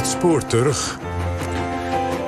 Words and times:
Het 0.00 0.08
spoor 0.08 0.46
terug. 0.46 0.98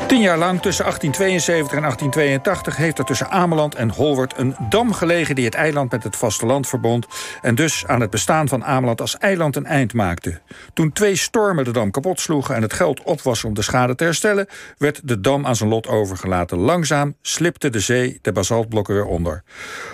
Tien 0.06 0.20
jaar 0.20 0.38
lang, 0.38 0.60
tussen 0.60 0.84
1872 0.84 1.76
en 1.76 1.82
1882, 1.82 2.76
heeft 2.76 2.98
er 2.98 3.04
tussen 3.04 3.30
Ameland 3.30 3.74
en 3.74 3.90
Holwert 3.90 4.38
een 4.38 4.56
dam 4.68 4.92
gelegen 4.92 5.34
die 5.34 5.44
het 5.44 5.54
eiland 5.54 5.90
met 5.90 6.02
het 6.02 6.16
vasteland 6.16 6.68
verbond 6.68 7.06
en 7.42 7.54
dus 7.54 7.86
aan 7.86 8.00
het 8.00 8.10
bestaan 8.10 8.48
van 8.48 8.64
Ameland 8.64 9.00
als 9.00 9.18
eiland 9.18 9.56
een 9.56 9.66
eind 9.66 9.94
maakte. 9.94 10.40
Toen 10.74 10.92
twee 10.92 11.16
stormen 11.16 11.64
de 11.64 11.70
dam 11.70 11.90
kapot 11.90 12.20
sloegen 12.20 12.54
en 12.54 12.62
het 12.62 12.72
geld 12.72 13.02
op 13.02 13.22
was 13.22 13.44
om 13.44 13.54
de 13.54 13.62
schade 13.62 13.94
te 13.94 14.04
herstellen, 14.04 14.46
werd 14.78 15.00
de 15.04 15.20
dam 15.20 15.46
aan 15.46 15.56
zijn 15.56 15.68
lot 15.68 15.86
overgelaten. 15.86 16.58
Langzaam 16.58 17.14
slipte 17.22 17.70
de 17.70 17.80
zee 17.80 18.18
de 18.22 18.32
basaltblokken 18.32 18.94
weer 18.94 19.06
onder. 19.06 19.42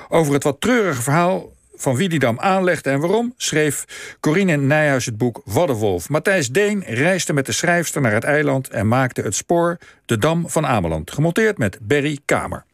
Over 0.08 0.32
het 0.32 0.42
wat 0.42 0.60
treurige 0.60 1.02
verhaal 1.02 1.56
van 1.78 1.96
wie 1.96 2.08
die 2.08 2.18
dam 2.18 2.40
aanlegde 2.40 2.90
en 2.90 3.00
waarom, 3.00 3.34
schreef 3.36 3.84
Corine 4.20 4.56
Nijhuis 4.56 5.04
het 5.04 5.18
boek 5.18 5.42
Waddenwolf. 5.44 6.08
Matthijs 6.08 6.48
Deen 6.48 6.84
reisde 6.86 7.32
met 7.32 7.46
de 7.46 7.52
schrijfster 7.52 8.00
naar 8.00 8.12
het 8.12 8.24
eiland 8.24 8.68
en 8.68 8.88
maakte 8.88 9.22
het 9.22 9.34
spoor 9.34 9.78
De 10.06 10.18
Dam 10.18 10.48
van 10.48 10.66
Ameland, 10.66 11.10
gemonteerd 11.10 11.58
met 11.58 11.78
Berry 11.80 12.18
Kamer. 12.24 12.64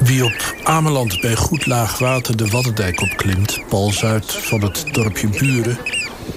Wie 0.00 0.24
op 0.24 0.54
Ameland 0.62 1.20
bij 1.20 1.36
goed 1.36 1.66
laag 1.66 1.98
water 1.98 2.36
de 2.36 2.46
Waddendijk 2.46 3.00
opklimt, 3.00 3.68
pal 3.68 3.90
zuid 3.90 4.32
van 4.32 4.62
het 4.62 4.84
dorpje 4.92 5.28
Buren, 5.28 5.78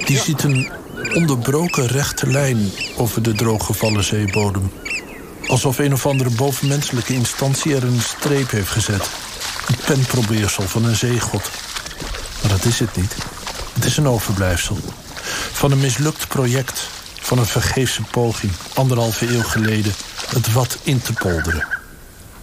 die 0.05 0.18
ziet 0.18 0.43
een 0.43 0.70
onderbroken 1.13 1.88
rechte 1.88 2.27
lijn 2.27 2.57
over 2.98 3.23
de 3.23 3.34
drooggevallen 3.34 4.04
zeebodem. 4.04 4.71
Alsof 5.48 5.79
een 5.79 5.93
of 5.93 6.05
andere 6.05 6.29
bovenmenselijke 6.29 7.13
instantie 7.13 7.76
er 7.76 7.84
een 7.84 8.02
streep 8.02 8.49
heeft 8.49 8.70
gezet. 8.70 9.09
Een 9.69 9.75
penprobeersel 9.85 10.63
van 10.63 10.85
een 10.85 10.95
zeegod. 10.95 11.51
Maar 12.41 12.51
dat 12.51 12.65
is 12.65 12.79
het 12.79 12.95
niet. 12.95 13.15
Het 13.73 13.85
is 13.85 13.97
een 13.97 14.07
overblijfsel. 14.07 14.77
Van 15.51 15.71
een 15.71 15.79
mislukt 15.79 16.27
project. 16.27 16.87
Van 17.20 17.37
een 17.37 17.45
vergeefse 17.45 18.01
poging, 18.01 18.51
anderhalve 18.73 19.34
eeuw 19.34 19.43
geleden, 19.43 19.93
het 20.29 20.53
wat 20.53 20.77
in 20.84 21.01
te 21.01 21.13
polderen. 21.13 21.67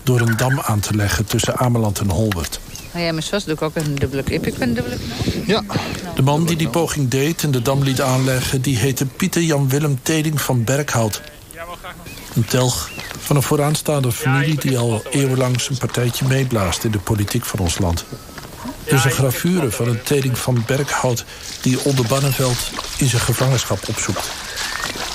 Door 0.02 0.20
een 0.20 0.36
dam 0.36 0.60
aan 0.60 0.80
te 0.80 0.94
leggen 0.94 1.24
tussen 1.24 1.56
Ameland 1.56 1.98
en 1.98 2.10
Holbert. 2.10 2.60
Nou 2.92 3.04
ja, 3.04 3.12
maar 3.12 3.22
zoals 3.22 3.44
doe 3.44 3.54
ik 3.54 3.62
ook 3.62 3.76
een 3.76 3.94
dubbele 3.94 4.22
knip. 4.22 4.46
Ik 4.46 4.58
ben 4.58 4.68
een 4.68 4.74
dubbele 4.74 4.96
knop. 4.96 5.46
Ja, 5.46 5.62
de 6.14 6.22
man 6.22 6.44
die 6.44 6.56
die 6.56 6.68
poging 6.68 7.08
deed 7.10 7.42
en 7.42 7.50
de 7.50 7.62
dam 7.62 7.82
liet 7.82 8.00
aanleggen... 8.00 8.60
die 8.60 8.76
heette 8.76 9.06
Pieter 9.06 9.42
Jan 9.42 9.68
Willem 9.68 9.98
Teding 10.02 10.40
van 10.40 10.64
Berkhout. 10.64 11.20
Een 12.34 12.44
telg 12.44 12.90
van 13.26 13.36
een 13.36 13.42
vooraanstaande 13.42 14.12
familie... 14.12 14.58
die 14.60 14.78
al 14.78 15.02
eeuwenlang 15.10 15.60
zijn 15.60 15.78
partijtje 15.78 16.26
meeblaast 16.26 16.84
in 16.84 16.90
de 16.90 16.98
politiek 16.98 17.44
van 17.44 17.58
ons 17.58 17.78
land. 17.78 18.04
Dus 18.84 19.04
een 19.04 19.10
gravure 19.10 19.70
van 19.70 19.88
een 19.88 20.02
Teding 20.02 20.38
van 20.38 20.62
Berkhout... 20.66 21.24
die 21.60 21.84
Onder 21.84 22.06
Banneveld 22.06 22.70
in 22.96 23.08
zijn 23.08 23.22
gevangenschap 23.22 23.88
opzoekt. 23.88 24.30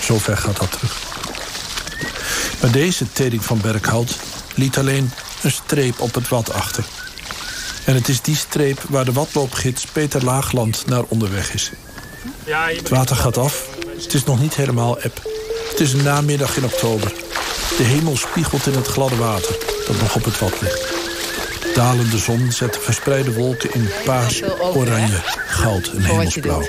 Zover 0.01 0.37
gaat 0.37 0.59
dat 0.59 0.71
terug. 0.71 0.97
Maar 2.61 2.71
deze 2.71 3.11
Teding 3.11 3.45
van 3.45 3.59
Berkhout 3.61 4.15
liet 4.55 4.77
alleen 4.77 5.11
een 5.41 5.51
streep 5.51 5.99
op 5.99 6.13
het 6.13 6.27
wat 6.27 6.53
achter. 6.53 6.83
En 7.85 7.95
het 7.95 8.09
is 8.09 8.21
die 8.21 8.35
streep 8.35 8.81
waar 8.89 9.05
de 9.05 9.13
watloopgids 9.13 9.85
Peter 9.85 10.23
Laagland 10.23 10.83
naar 10.85 11.03
onderweg 11.07 11.53
is. 11.53 11.71
Het 12.77 12.89
water 12.89 13.15
gaat 13.15 13.37
af. 13.37 13.67
Het 14.01 14.13
is 14.13 14.23
nog 14.23 14.39
niet 14.39 14.55
helemaal 14.55 14.99
eb. 14.99 15.21
Het 15.69 15.79
is 15.79 15.93
een 15.93 16.03
namiddag 16.03 16.57
in 16.57 16.65
oktober. 16.65 17.11
De 17.81 17.87
hemel 17.87 18.17
spiegelt 18.17 18.67
in 18.67 18.73
het 18.73 18.87
gladde 18.87 19.15
water 19.15 19.57
dat 19.87 19.99
nog 20.01 20.15
op 20.15 20.23
het 20.23 20.39
wat 20.39 20.61
ligt. 20.61 20.93
Dalende 21.75 22.17
zon 22.17 22.51
zet 22.51 22.73
de 22.73 22.79
verspreide 22.79 23.33
wolken 23.33 23.73
in 23.73 23.89
paars, 24.05 24.41
oranje, 24.73 25.19
goud 25.47 25.87
en 25.87 26.01
hemelsblauw. 26.01 26.63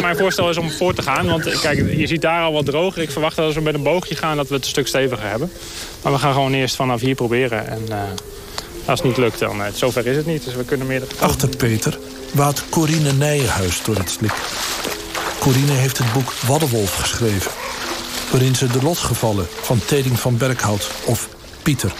Mijn 0.00 0.16
voorstel 0.16 0.50
is 0.50 0.56
om 0.56 0.70
voor 0.70 0.94
te 0.94 1.02
gaan, 1.02 1.26
want 1.26 1.60
kijk, 1.60 1.96
je 1.96 2.06
ziet 2.06 2.22
daar 2.22 2.42
al 2.42 2.52
wat 2.52 2.64
droger. 2.66 3.02
Ik 3.02 3.10
verwacht 3.10 3.36
dat 3.36 3.44
als 3.44 3.54
we 3.54 3.60
met 3.60 3.74
een 3.74 3.82
boogje 3.82 4.14
gaan 4.14 4.36
dat 4.36 4.48
we 4.48 4.54
het 4.54 4.64
een 4.64 4.70
stuk 4.70 4.86
steviger 4.86 5.28
hebben. 5.28 5.52
Maar 6.02 6.12
we 6.12 6.18
gaan 6.18 6.32
gewoon 6.32 6.52
eerst 6.52 6.76
vanaf 6.76 7.00
hier 7.00 7.14
proberen. 7.14 7.68
En 7.68 7.82
uh, 7.88 7.96
als 8.84 8.98
het 8.98 9.08
niet 9.08 9.16
lukt, 9.16 9.38
dan 9.38 9.60
uh, 9.60 9.66
zover 9.74 10.06
is 10.06 10.16
het 10.16 10.26
niet. 10.26 10.44
Dus 10.44 10.54
we 10.54 10.64
kunnen 10.64 10.86
meer... 10.86 11.02
Achter 11.18 11.48
Peter 11.56 11.98
waat 12.32 12.64
Corine 12.68 13.12
Nijenhuis 13.12 13.82
door 13.82 13.96
het 13.96 14.10
slik. 14.10 14.34
Corine 15.38 15.72
heeft 15.72 15.98
het 15.98 16.12
boek 16.12 16.32
Waddenwolf 16.32 16.94
geschreven 16.94 17.50
waarin 18.30 18.54
ze 18.54 18.66
de 18.66 18.82
lotgevallen 18.82 19.46
van 19.62 19.80
Teding 19.84 20.20
van 20.20 20.36
Berkhout, 20.36 20.90
of 21.04 21.28
Pieter, 21.62 21.92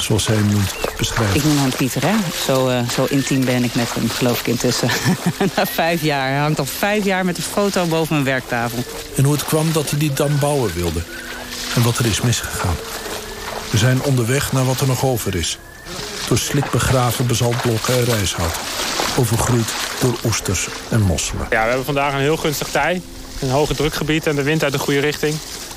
zoals 0.00 0.26
hij 0.26 0.36
hem 0.36 0.48
noemt, 0.48 0.74
beschrijft. 0.96 1.34
Ik 1.34 1.44
noem 1.44 1.58
hem 1.58 1.70
Pieter, 1.76 2.02
hè? 2.02 2.14
Zo, 2.44 2.68
uh, 2.68 2.88
zo 2.88 3.06
intiem 3.08 3.44
ben 3.44 3.64
ik 3.64 3.74
met 3.74 3.94
hem, 3.94 4.10
geloof 4.10 4.40
ik 4.40 4.46
intussen. 4.46 4.88
Na 5.56 5.66
vijf 5.66 6.02
jaar. 6.02 6.28
Hij 6.28 6.38
hangt 6.38 6.58
al 6.58 6.64
vijf 6.64 7.04
jaar 7.04 7.24
met 7.24 7.36
een 7.36 7.42
foto 7.42 7.84
boven 7.84 8.14
mijn 8.14 8.24
werktafel. 8.24 8.84
En 9.16 9.24
hoe 9.24 9.32
het 9.32 9.44
kwam 9.44 9.72
dat 9.72 9.90
hij 9.90 9.98
die 9.98 10.12
dam 10.12 10.38
bouwen 10.38 10.74
wilde. 10.74 11.02
En 11.74 11.82
wat 11.82 11.98
er 11.98 12.06
is 12.06 12.20
misgegaan. 12.20 12.76
We 13.70 13.78
zijn 13.78 14.02
onderweg 14.02 14.52
naar 14.52 14.64
wat 14.64 14.80
er 14.80 14.86
nog 14.86 15.04
over 15.04 15.34
is. 15.34 15.58
Door 16.28 16.38
slik 16.38 16.70
begraven 16.70 17.26
bazaltblokken 17.26 17.94
en 17.94 18.04
rijshout. 18.04 18.54
Overgroeid 19.16 19.68
door 20.00 20.16
oesters 20.24 20.68
en 20.88 21.00
mosselen. 21.00 21.46
Ja, 21.50 21.62
we 21.62 21.68
hebben 21.68 21.84
vandaag 21.84 22.12
een 22.12 22.20
heel 22.20 22.36
gunstig 22.36 22.68
tij. 22.68 23.02
Een 23.40 23.50
hoge 23.50 23.74
drukgebied 23.74 24.26
en 24.26 24.36
de 24.36 24.42
wind 24.42 24.62
uit 24.62 24.72
de 24.72 24.78
goede 24.78 25.00
richting. 25.00 25.34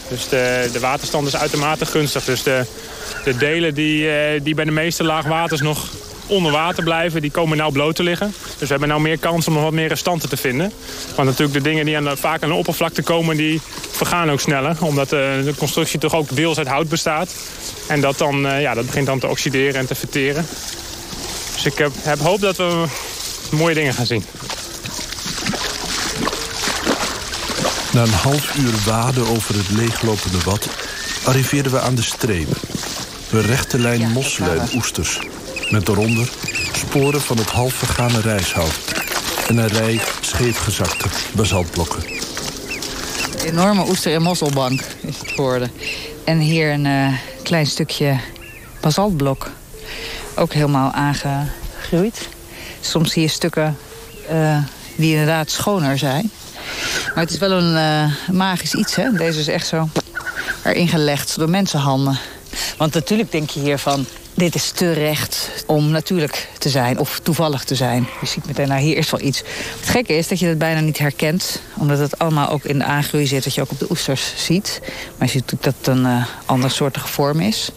Dus 0.10 0.30
de, 0.30 0.70
de 0.74 0.80
waterstand 0.80 1.28
is 1.28 1.36
uitermate 1.36 1.86
gunstig. 1.86 2.24
Dus 2.24 2.44
de, 2.44 2.66
de 3.24 3.38
delen 3.38 3.74
die, 3.74 4.10
eh, 4.10 4.42
die 4.44 4.56
bij 4.56 4.66
de 4.66 4.72
meeste 4.72 5.04
laagwaters 5.04 5.62
nog 5.62 5.90
onder 6.28 6.52
water 6.52 6.84
blijven, 6.84 7.22
die 7.22 7.32
komen 7.32 7.58
nou 7.58 7.72
bloot 7.72 7.96
te 7.96 8.04
liggen. 8.04 8.34
Dus 8.44 8.60
we 8.60 8.68
hebben 8.68 8.88
nou 8.88 9.02
meer 9.02 9.18
kans 9.18 9.48
om 9.48 9.54
nog 9.54 9.64
wat 9.64 9.72
meer 9.72 9.88
restanten 9.88 10.30
te 10.30 10.38
vinden. 10.38 10.72
Want 11.16 11.28
natuurlijk 11.28 11.58
de 11.58 11.70
dingen 11.70 11.86
die 11.86 11.98
aan 11.98 12.18
vaak 12.18 12.44
aan 12.44 12.50
de 12.50 12.56
oppervlakte 12.56 13.02
komen, 13.02 13.38
die 13.38 13.62
vergaan 13.92 14.32
ook 14.32 14.40
sneller. 14.40 14.78
Omdat 14.80 15.10
de, 15.10 15.42
de 15.46 15.56
constructie 15.58 16.00
toch 16.00 16.16
ook 16.16 16.36
deels 16.36 16.58
uit 16.58 16.68
hout 16.68 16.90
bestaat. 16.90 17.36
En 17.88 18.02
dat, 18.02 18.18
dan, 18.18 18.48
eh, 18.48 18.62
ja, 18.62 18.74
dat 18.74 18.86
begint 18.86 19.06
dan 19.06 19.20
te 19.20 19.28
oxideren 19.28 19.80
en 19.80 19.86
te 19.86 19.96
verteren. 19.96 20.46
Dus 21.54 21.66
ik 21.66 21.90
heb 22.02 22.20
hoop 22.20 22.42
dat 22.42 22.58
we 22.58 22.86
mooie 23.52 23.76
dingen 23.76 23.94
gaan 23.94 24.06
zien. 24.06 24.26
Na 27.94 28.02
een 28.02 28.14
half 28.14 28.56
uur 28.58 28.74
waden 28.86 29.28
over 29.28 29.56
het 29.56 29.70
leeglopende 29.70 30.38
wat... 30.46 30.68
arriveerden 31.24 31.72
we 31.72 31.80
aan 31.80 31.96
de 31.96 32.02
streep. 32.02 32.48
Een 33.32 33.42
rechte 33.42 33.80
lijn 33.80 34.12
mosselen 34.12 34.62
en 34.62 34.70
oesters. 34.76 35.20
Met 35.70 35.86
daaronder 35.86 36.30
sporen 36.72 37.22
van 37.22 37.38
het 37.38 37.50
half 37.50 37.74
vergane 37.74 38.22
rijshout. 38.22 38.80
En 39.48 39.58
een 39.58 39.68
rij 39.68 40.00
scheefgezakte 40.22 41.08
basaltblokken. 41.36 42.04
Een 42.04 43.46
enorme 43.46 43.88
oester- 43.88 44.14
en 44.14 44.22
mosselbank 44.22 44.82
is 45.02 45.20
het 45.20 45.32
geworden. 45.32 45.72
En 46.26 46.40
hier 46.40 46.72
een 46.72 46.86
uh, 46.86 47.14
klein 47.44 47.66
stukje 47.66 48.20
basaltblok. 48.80 49.52
Ook 50.36 50.54
helemaal 50.54 50.92
aangegroeid. 50.92 52.30
Soms 52.82 53.12
zie 53.12 53.22
je 53.22 53.28
stukken 53.28 53.78
uh, 54.32 54.58
die 54.96 55.12
inderdaad 55.12 55.50
schoner 55.50 55.98
zijn. 55.98 56.32
Maar 57.08 57.24
het 57.24 57.32
is 57.34 57.38
wel 57.38 57.52
een 57.52 57.76
uh, 57.76 58.36
magisch 58.36 58.74
iets, 58.74 58.96
hè? 58.96 59.12
Deze 59.12 59.40
is 59.40 59.48
echt 59.48 59.68
zo 59.68 59.90
erin 60.64 60.88
gelegd 60.88 61.38
door 61.38 61.50
mensenhanden. 61.50 62.20
Want 62.78 62.94
natuurlijk 62.94 63.32
denk 63.32 63.50
je 63.50 63.60
hier 63.60 63.78
van... 63.78 64.06
dit 64.34 64.56
is 64.56 64.72
te 64.72 64.92
recht 64.92 65.50
om 65.66 65.90
natuurlijk 65.90 66.50
te 66.58 66.70
zijn 66.70 67.00
of 67.00 67.20
toevallig 67.24 67.64
te 67.64 67.76
zijn. 67.76 68.08
Je 68.22 68.28
ziet 68.28 68.46
meteen, 68.46 68.68
nou 68.68 68.82
hier 68.82 68.98
is 68.98 69.10
wel 69.10 69.22
iets. 69.22 69.44
Het 69.80 69.90
gekke 69.90 70.14
is 70.14 70.28
dat 70.28 70.40
je 70.40 70.48
het 70.48 70.58
bijna 70.58 70.80
niet 70.80 70.98
herkent. 70.98 71.62
Omdat 71.74 72.00
het 72.00 72.20
allemaal 72.20 72.50
ook 72.50 72.64
in 72.64 72.78
de 72.78 72.84
aangroei 72.84 73.28
zit, 73.28 73.44
wat 73.44 73.54
je 73.56 73.62
ook 73.62 73.72
op 73.72 73.80
de 73.80 73.90
oesters 73.90 74.34
ziet. 74.36 74.80
Maar 75.18 75.28
je 75.28 75.34
ziet 75.34 75.52
natuurlijk 75.52 75.64
dat 75.64 75.76
het 75.78 75.88
een 75.88 76.06
uh, 76.06 76.26
andersoortige 76.46 77.08
vorm 77.08 77.40
is. 77.40 77.70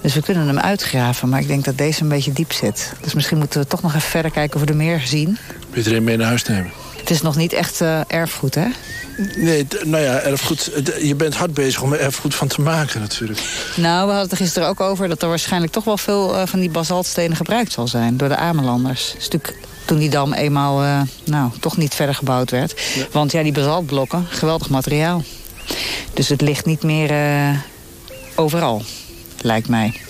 Dus 0.00 0.14
we 0.14 0.22
kunnen 0.22 0.46
hem 0.46 0.58
uitgraven, 0.58 1.28
maar 1.28 1.40
ik 1.40 1.46
denk 1.46 1.64
dat 1.64 1.78
deze 1.78 2.02
een 2.02 2.08
beetje 2.08 2.32
diep 2.32 2.52
zit. 2.52 2.92
Dus 3.00 3.14
misschien 3.14 3.38
moeten 3.38 3.60
we 3.60 3.66
toch 3.66 3.82
nog 3.82 3.94
even 3.94 4.10
verder 4.10 4.30
kijken 4.30 4.56
of 4.56 4.62
we 4.62 4.68
er 4.68 4.76
meer 4.76 5.00
zien. 5.00 5.38
Wil 5.70 5.82
je 5.82 5.94
er 5.94 6.02
mee 6.02 6.16
naar 6.16 6.26
huis 6.26 6.44
nemen? 6.44 6.83
Het 7.04 7.12
is 7.12 7.22
nog 7.22 7.36
niet 7.36 7.52
echt 7.52 7.80
uh, 7.80 8.00
erfgoed, 8.06 8.54
hè? 8.54 8.66
Nee, 9.36 9.66
nou 9.84 10.02
ja, 10.02 10.18
erfgoed. 10.18 10.70
Je 11.00 11.14
bent 11.14 11.34
hard 11.34 11.54
bezig 11.54 11.82
om 11.82 11.92
er 11.92 12.00
erfgoed 12.00 12.34
van 12.34 12.48
te 12.48 12.60
maken 12.60 13.00
natuurlijk. 13.00 13.40
Nou, 13.76 13.94
we 13.94 14.12
hadden 14.12 14.22
het 14.22 14.30
er 14.30 14.36
gisteren 14.36 14.68
ook 14.68 14.80
over 14.80 15.08
dat 15.08 15.22
er 15.22 15.28
waarschijnlijk 15.28 15.72
toch 15.72 15.84
wel 15.84 15.98
veel 15.98 16.34
uh, 16.34 16.42
van 16.46 16.60
die 16.60 16.70
basaltstenen 16.70 17.36
gebruikt 17.36 17.72
zal 17.72 17.88
zijn 17.88 18.16
door 18.16 18.28
de 18.28 18.36
Amelanders. 18.36 19.14
Natuurlijk 19.14 19.54
toen 19.84 19.98
die 19.98 20.10
dam 20.10 20.32
eenmaal 20.32 20.82
uh, 20.82 21.00
nou, 21.24 21.50
toch 21.60 21.76
niet 21.76 21.94
verder 21.94 22.14
gebouwd 22.14 22.50
werd. 22.50 22.80
Ja. 22.94 23.06
Want 23.12 23.32
ja, 23.32 23.42
die 23.42 23.52
basaltblokken, 23.52 24.26
geweldig 24.28 24.68
materiaal. 24.68 25.22
Dus 26.14 26.28
het 26.28 26.40
ligt 26.40 26.64
niet 26.64 26.82
meer 26.82 27.12
overal, 28.34 28.82
lijkt 29.40 29.68
mij. 29.68 30.00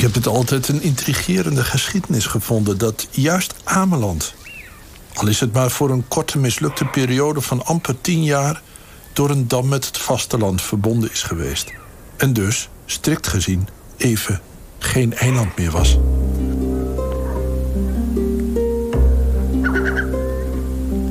Ik 0.00 0.06
heb 0.06 0.14
het 0.14 0.26
altijd 0.26 0.68
een 0.68 0.82
intrigerende 0.82 1.64
geschiedenis 1.64 2.26
gevonden... 2.26 2.78
dat 2.78 3.08
juist 3.10 3.54
Ameland, 3.64 4.34
al 5.14 5.26
is 5.26 5.40
het 5.40 5.52
maar 5.52 5.70
voor 5.70 5.90
een 5.90 6.08
korte 6.08 6.38
mislukte 6.38 6.84
periode 6.84 7.40
van 7.40 7.64
amper 7.64 8.00
tien 8.00 8.24
jaar... 8.24 8.62
door 9.12 9.30
een 9.30 9.48
dam 9.48 9.68
met 9.68 9.86
het 9.86 9.98
vasteland 9.98 10.62
verbonden 10.62 11.10
is 11.10 11.22
geweest. 11.22 11.72
En 12.16 12.32
dus, 12.32 12.68
strikt 12.86 13.26
gezien, 13.26 13.68
even 13.96 14.40
geen 14.78 15.14
eiland 15.14 15.56
meer 15.56 15.70
was. 15.70 15.98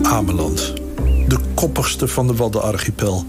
Ameland. 0.01 0.73
De 1.27 1.39
koppigste 1.53 2.07
van 2.07 2.27
de 2.27 2.35
Waddenarchipel. 2.35 3.25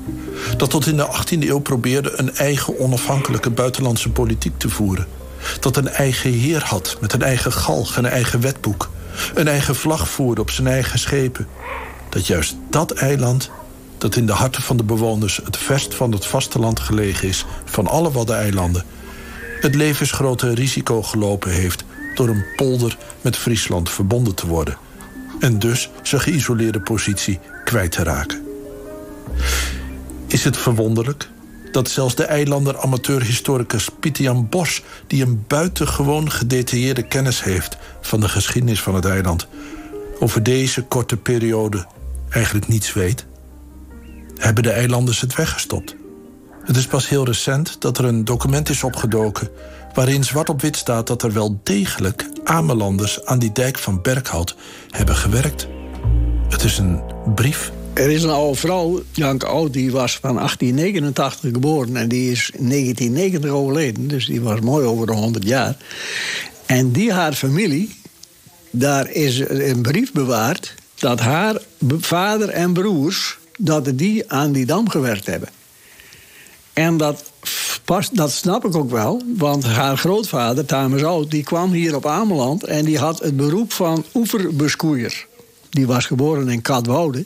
Dat 0.56 0.70
tot 0.70 0.86
in 0.86 0.96
de 0.96 1.06
18e 1.06 1.48
eeuw 1.48 1.60
probeerde 1.60 2.12
een 2.18 2.34
eigen 2.34 2.78
onafhankelijke 2.78 3.50
buitenlandse 3.50 4.10
politiek 4.10 4.58
te 4.58 4.68
voeren. 4.68 5.06
Dat 5.60 5.76
een 5.76 5.88
eigen 5.88 6.32
heer 6.32 6.62
had 6.62 6.96
met 7.00 7.12
een 7.12 7.22
eigen 7.22 7.52
galg 7.52 7.96
en 7.96 8.04
een 8.04 8.10
eigen 8.10 8.40
wetboek. 8.40 8.90
Een 9.34 9.48
eigen 9.48 9.74
vlag 9.74 10.08
voerde 10.08 10.40
op 10.40 10.50
zijn 10.50 10.66
eigen 10.66 10.98
schepen. 10.98 11.46
Dat 12.08 12.26
juist 12.26 12.56
dat 12.70 12.90
eiland, 12.90 13.50
dat 13.98 14.16
in 14.16 14.26
de 14.26 14.32
harten 14.32 14.62
van 14.62 14.76
de 14.76 14.84
bewoners 14.84 15.40
het 15.44 15.56
verst 15.56 15.94
van 15.94 16.12
het 16.12 16.26
vasteland 16.26 16.80
gelegen 16.80 17.28
is 17.28 17.44
van 17.64 17.86
alle 17.86 18.10
Waddeneilanden, 18.10 18.84
het 19.60 19.74
levensgrote 19.74 20.54
risico 20.54 21.02
gelopen 21.02 21.50
heeft 21.50 21.84
door 22.14 22.28
een 22.28 22.44
polder 22.56 22.96
met 23.20 23.36
Friesland 23.36 23.90
verbonden 23.90 24.34
te 24.34 24.46
worden. 24.46 24.76
En 25.40 25.58
dus 25.58 25.90
zijn 26.02 26.20
geïsoleerde 26.20 26.80
positie 26.80 27.38
kwijt 27.64 27.92
te 27.92 28.02
raken. 28.02 28.46
Is 30.26 30.44
het 30.44 30.56
verwonderlijk 30.56 31.28
dat 31.72 31.88
zelfs 31.88 32.14
de 32.14 32.24
eilander 32.24 32.78
amateurhistoricus 32.78 33.88
Pieter-Jan 34.00 34.48
Bos... 34.48 34.82
die 35.06 35.22
een 35.22 35.44
buitengewoon 35.46 36.30
gedetailleerde 36.30 37.02
kennis 37.02 37.42
heeft 37.42 37.76
van 38.00 38.20
de 38.20 38.28
geschiedenis 38.28 38.82
van 38.82 38.94
het 38.94 39.04
eiland... 39.04 39.46
over 40.18 40.42
deze 40.42 40.82
korte 40.82 41.16
periode 41.16 41.86
eigenlijk 42.30 42.68
niets 42.68 42.92
weet? 42.92 43.26
Hebben 44.36 44.62
de 44.62 44.70
eilanders 44.70 45.20
het 45.20 45.34
weggestopt? 45.34 45.96
Het 46.64 46.76
is 46.76 46.86
pas 46.86 47.08
heel 47.08 47.24
recent 47.24 47.80
dat 47.80 47.98
er 47.98 48.04
een 48.04 48.24
document 48.24 48.68
is 48.68 48.84
opgedoken... 48.84 49.48
waarin 49.94 50.24
zwart 50.24 50.48
op 50.48 50.60
wit 50.60 50.76
staat 50.76 51.06
dat 51.06 51.22
er 51.22 51.32
wel 51.32 51.60
degelijk 51.62 52.28
Amelanders... 52.44 53.24
aan 53.24 53.38
die 53.38 53.52
dijk 53.52 53.78
van 53.78 54.02
Berkhout 54.02 54.56
hebben 54.90 55.16
gewerkt. 55.16 55.68
Het 56.48 56.64
is 56.64 56.78
een 56.78 57.02
brief 57.34 57.72
er 58.00 58.10
is 58.10 58.22
een 58.22 58.30
oude 58.30 58.58
vrouw, 58.58 59.02
Janke 59.10 59.46
Oud, 59.46 59.72
die 59.72 59.90
was 59.90 60.18
van 60.20 60.34
1889 60.34 61.50
geboren 61.52 61.96
en 61.96 62.08
die 62.08 62.30
is 62.30 62.50
in 62.54 62.68
1990 62.68 63.50
overleden. 63.50 64.08
Dus 64.08 64.26
die 64.26 64.40
was 64.40 64.60
mooi 64.60 64.86
over 64.86 65.06
de 65.06 65.12
100 65.12 65.44
jaar. 65.44 65.76
En 66.66 66.92
die 66.92 67.12
haar 67.12 67.32
familie, 67.32 67.90
daar 68.70 69.10
is 69.10 69.38
een 69.38 69.82
brief 69.82 70.12
bewaard 70.12 70.74
dat 70.94 71.20
haar 71.20 71.60
vader 71.98 72.48
en 72.48 72.72
broers 72.72 73.38
dat 73.58 73.90
die 73.94 74.30
aan 74.32 74.52
die 74.52 74.66
dam 74.66 74.88
gewerkt 74.88 75.26
hebben. 75.26 75.48
En 76.72 76.96
dat, 76.96 77.30
pas, 77.84 78.10
dat 78.10 78.32
snap 78.32 78.64
ik 78.64 78.76
ook 78.76 78.90
wel, 78.90 79.22
want 79.36 79.64
haar 79.64 79.96
grootvader, 79.96 80.64
Tamers 80.64 81.02
Oud, 81.02 81.30
die 81.30 81.42
kwam 81.42 81.72
hier 81.72 81.96
op 81.96 82.06
Ameland 82.06 82.64
en 82.64 82.84
die 82.84 82.98
had 82.98 83.18
het 83.18 83.36
beroep 83.36 83.72
van 83.72 84.04
oeverbeschoeier. 84.14 85.28
Die 85.70 85.86
was 85.86 86.06
geboren 86.06 86.48
in 86.48 86.62
Katwoude. 86.62 87.24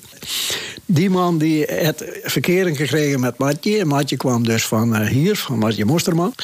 Die 0.87 1.11
man 1.11 1.39
die 1.39 1.67
had 1.83 2.05
verkering 2.23 2.77
gekregen 2.77 3.21
met 3.21 3.39
Matje. 3.39 3.79
En 3.79 3.87
Matje 3.87 4.17
kwam 4.17 4.45
dus 4.45 4.67
van 4.67 5.01
uh, 5.01 5.07
hier, 5.07 5.37
van 5.37 5.59
Matje 5.59 5.85
Mosterman. 5.85 6.35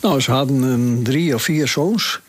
Nou, 0.00 0.20
ze 0.20 0.30
hadden 0.30 0.62
een 0.62 1.00
drie 1.02 1.34
of 1.34 1.42
vier 1.42 1.68
zoons. 1.68 2.20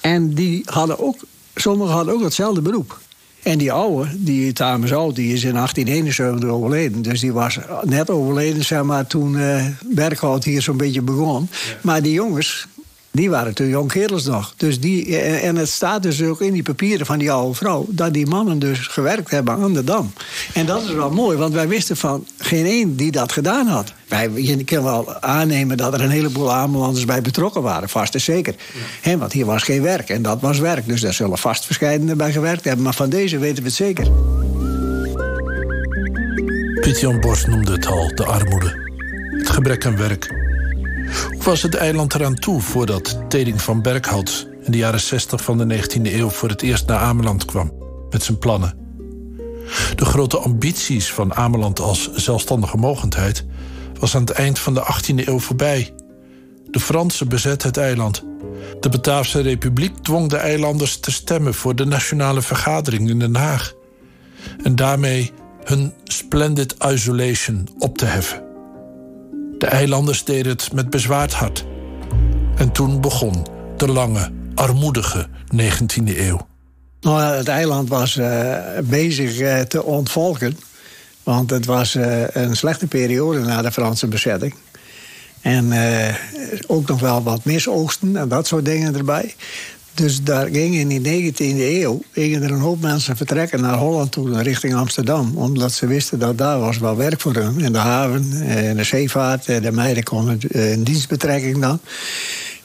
En 0.00 0.34
die 0.34 0.62
hadden 0.64 0.98
ook, 0.98 1.16
sommigen 1.54 1.94
hadden 1.94 2.14
ook 2.14 2.22
hetzelfde 2.22 2.62
beroep. 2.62 3.00
En 3.42 3.58
die 3.58 3.72
oude, 3.72 4.08
die 4.16 4.52
Tamers 4.52 4.92
Oud, 4.92 5.14
die 5.14 5.32
is 5.32 5.44
in 5.44 5.54
1871 5.54 6.50
overleden. 6.50 7.02
Dus 7.02 7.20
die 7.20 7.32
was 7.32 7.58
net 7.82 8.10
overleden, 8.10 8.64
zeg 8.64 8.82
maar, 8.82 9.06
toen 9.06 9.34
uh, 9.34 9.66
Berghout 9.84 10.44
hier 10.44 10.62
zo'n 10.62 10.76
beetje 10.76 11.02
begon. 11.02 11.48
Maar 11.80 12.02
die 12.02 12.12
jongens, 12.12 12.66
die 13.12 13.30
waren 13.30 13.54
toen 13.54 13.68
jong 13.68 13.92
kerels 13.92 14.24
nog. 14.24 14.54
Dus 14.56 14.80
die, 14.80 15.06
eh, 15.06 15.44
en 15.44 15.56
het 15.56 15.68
staat 15.68 16.02
dus 16.02 16.22
ook 16.22 16.40
in 16.40 16.52
die 16.52 16.62
papieren 16.62 17.06
van 17.06 17.18
die 17.18 17.32
oude 17.32 17.54
vrouw... 17.54 17.86
dat 17.88 18.12
die 18.12 18.26
mannen 18.26 18.58
dus 18.58 18.78
gewerkt 18.86 19.30
hebben 19.30 19.54
aan 19.54 19.72
de 19.72 19.84
Dam. 19.84 20.12
En 20.52 20.66
dat 20.66 20.82
is 20.82 20.92
wel 20.92 21.10
mooi, 21.10 21.36
want 21.36 21.54
wij 21.54 21.68
wisten 21.68 21.96
van 21.96 22.26
geen 22.38 22.66
één 22.66 22.96
die 22.96 23.10
dat 23.10 23.32
gedaan 23.32 23.66
had. 23.66 23.92
Wij, 24.08 24.30
je 24.34 24.64
kan 24.64 24.82
wel 24.82 25.20
aannemen 25.20 25.76
dat 25.76 25.94
er 25.94 26.00
een 26.00 26.10
heleboel 26.10 26.52
Amelanders 26.52 27.04
bij 27.04 27.22
betrokken 27.22 27.62
waren. 27.62 27.88
Vast 27.88 28.14
en 28.14 28.20
zeker. 28.20 28.54
Ja. 29.02 29.18
want 29.18 29.32
hier 29.32 29.46
was 29.46 29.62
geen 29.62 29.82
werk 29.82 30.08
en 30.08 30.22
dat 30.22 30.40
was 30.40 30.58
werk. 30.58 30.86
Dus 30.86 31.00
daar 31.00 31.14
zullen 31.14 31.38
vast 31.38 31.64
verscheidene 31.64 32.16
bij 32.16 32.32
gewerkt 32.32 32.64
hebben. 32.64 32.84
Maar 32.84 32.94
van 32.94 33.10
deze 33.10 33.38
weten 33.38 33.62
we 33.62 33.68
het 33.68 33.78
zeker. 33.78 34.10
Piet-Jan 36.80 37.20
Bos 37.20 37.46
noemde 37.46 37.72
het 37.72 37.86
al, 37.86 38.14
de 38.14 38.24
armoede. 38.24 38.90
Het 39.38 39.50
gebrek 39.50 39.86
aan 39.86 39.96
werk 39.96 40.41
hoe 41.30 41.42
was 41.42 41.62
het 41.62 41.74
eiland 41.74 42.14
eraan 42.14 42.34
toe 42.34 42.60
voordat 42.60 43.18
Teding 43.28 43.62
van 43.62 43.82
Berkhout... 43.82 44.48
in 44.62 44.72
de 44.72 44.78
jaren 44.78 45.00
60 45.00 45.42
van 45.42 45.58
de 45.58 45.82
19e 45.82 46.02
eeuw 46.02 46.28
voor 46.28 46.48
het 46.48 46.62
eerst 46.62 46.86
naar 46.86 46.98
Ameland 46.98 47.44
kwam 47.44 47.72
met 48.10 48.22
zijn 48.22 48.38
plannen? 48.38 48.82
De 49.94 50.04
grote 50.04 50.38
ambities 50.38 51.12
van 51.12 51.34
Ameland 51.34 51.80
als 51.80 52.12
zelfstandige 52.12 52.76
mogendheid... 52.76 53.44
was 53.98 54.14
aan 54.14 54.20
het 54.20 54.30
eind 54.30 54.58
van 54.58 54.74
de 54.74 54.80
18e 54.80 55.28
eeuw 55.28 55.38
voorbij. 55.38 55.94
De 56.70 56.80
Fransen 56.80 57.28
bezetten 57.28 57.68
het 57.68 57.76
eiland. 57.76 58.24
De 58.80 58.88
Bataafse 58.88 59.40
Republiek 59.40 59.96
dwong 59.96 60.28
de 60.28 60.36
eilanders 60.36 60.96
te 60.96 61.12
stemmen... 61.12 61.54
voor 61.54 61.74
de 61.74 61.84
Nationale 61.84 62.42
Vergadering 62.42 63.08
in 63.08 63.18
Den 63.18 63.36
Haag. 63.36 63.72
En 64.62 64.76
daarmee 64.76 65.32
hun 65.64 65.92
splendid 66.04 66.74
isolation 66.88 67.68
op 67.78 67.98
te 67.98 68.04
heffen. 68.04 68.51
De 69.62 69.68
eilanders 69.68 70.24
deden 70.24 70.52
het 70.52 70.72
met 70.72 70.90
bezwaard 70.90 71.32
hart. 71.32 71.64
En 72.56 72.72
toen 72.72 73.00
begon 73.00 73.46
de 73.76 73.88
lange, 73.88 74.30
armoedige 74.54 75.26
19e 75.54 76.16
eeuw. 76.16 76.46
Nou, 77.00 77.36
het 77.36 77.48
eiland 77.48 77.88
was 77.88 78.16
uh, 78.16 78.58
bezig 78.84 79.40
uh, 79.40 79.60
te 79.60 79.82
ontvolken. 79.82 80.58
Want 81.22 81.50
het 81.50 81.66
was 81.66 81.94
uh, 81.94 82.28
een 82.28 82.56
slechte 82.56 82.86
periode 82.86 83.38
na 83.38 83.62
de 83.62 83.72
Franse 83.72 84.06
bezetting. 84.06 84.54
En 85.40 85.72
ook 86.66 86.88
nog 86.88 87.00
wel 87.00 87.22
wat 87.22 87.44
misoogsten 87.44 88.16
en 88.16 88.28
dat 88.28 88.46
soort 88.46 88.64
dingen 88.64 88.96
erbij. 88.96 89.34
Dus 89.94 90.22
daar 90.22 90.46
gingen 90.46 90.90
in 90.90 91.02
de 91.02 91.32
19e 91.32 91.60
eeuw 91.60 92.02
gingen 92.12 92.42
een 92.42 92.60
hoop 92.60 92.80
mensen 92.80 93.16
vertrekken 93.16 93.60
naar 93.60 93.76
Holland 93.76 94.12
toe, 94.12 94.42
richting 94.42 94.74
Amsterdam. 94.74 95.36
Omdat 95.36 95.72
ze 95.72 95.86
wisten 95.86 96.18
dat 96.18 96.38
daar 96.38 96.58
was 96.58 96.78
wel 96.78 96.96
werk 96.96 97.20
voor 97.20 97.34
hun. 97.34 97.60
In 97.60 97.72
de 97.72 97.78
haven, 97.78 98.32
in 98.32 98.42
eh, 98.42 98.76
de 98.76 98.84
zeevaart, 98.84 99.48
eh, 99.48 99.62
de 99.62 99.72
meiden 99.72 100.02
konden 100.02 100.38
een 100.48 100.78
eh, 100.78 100.84
dienstbetrekking 100.84 101.58
dan. 101.58 101.80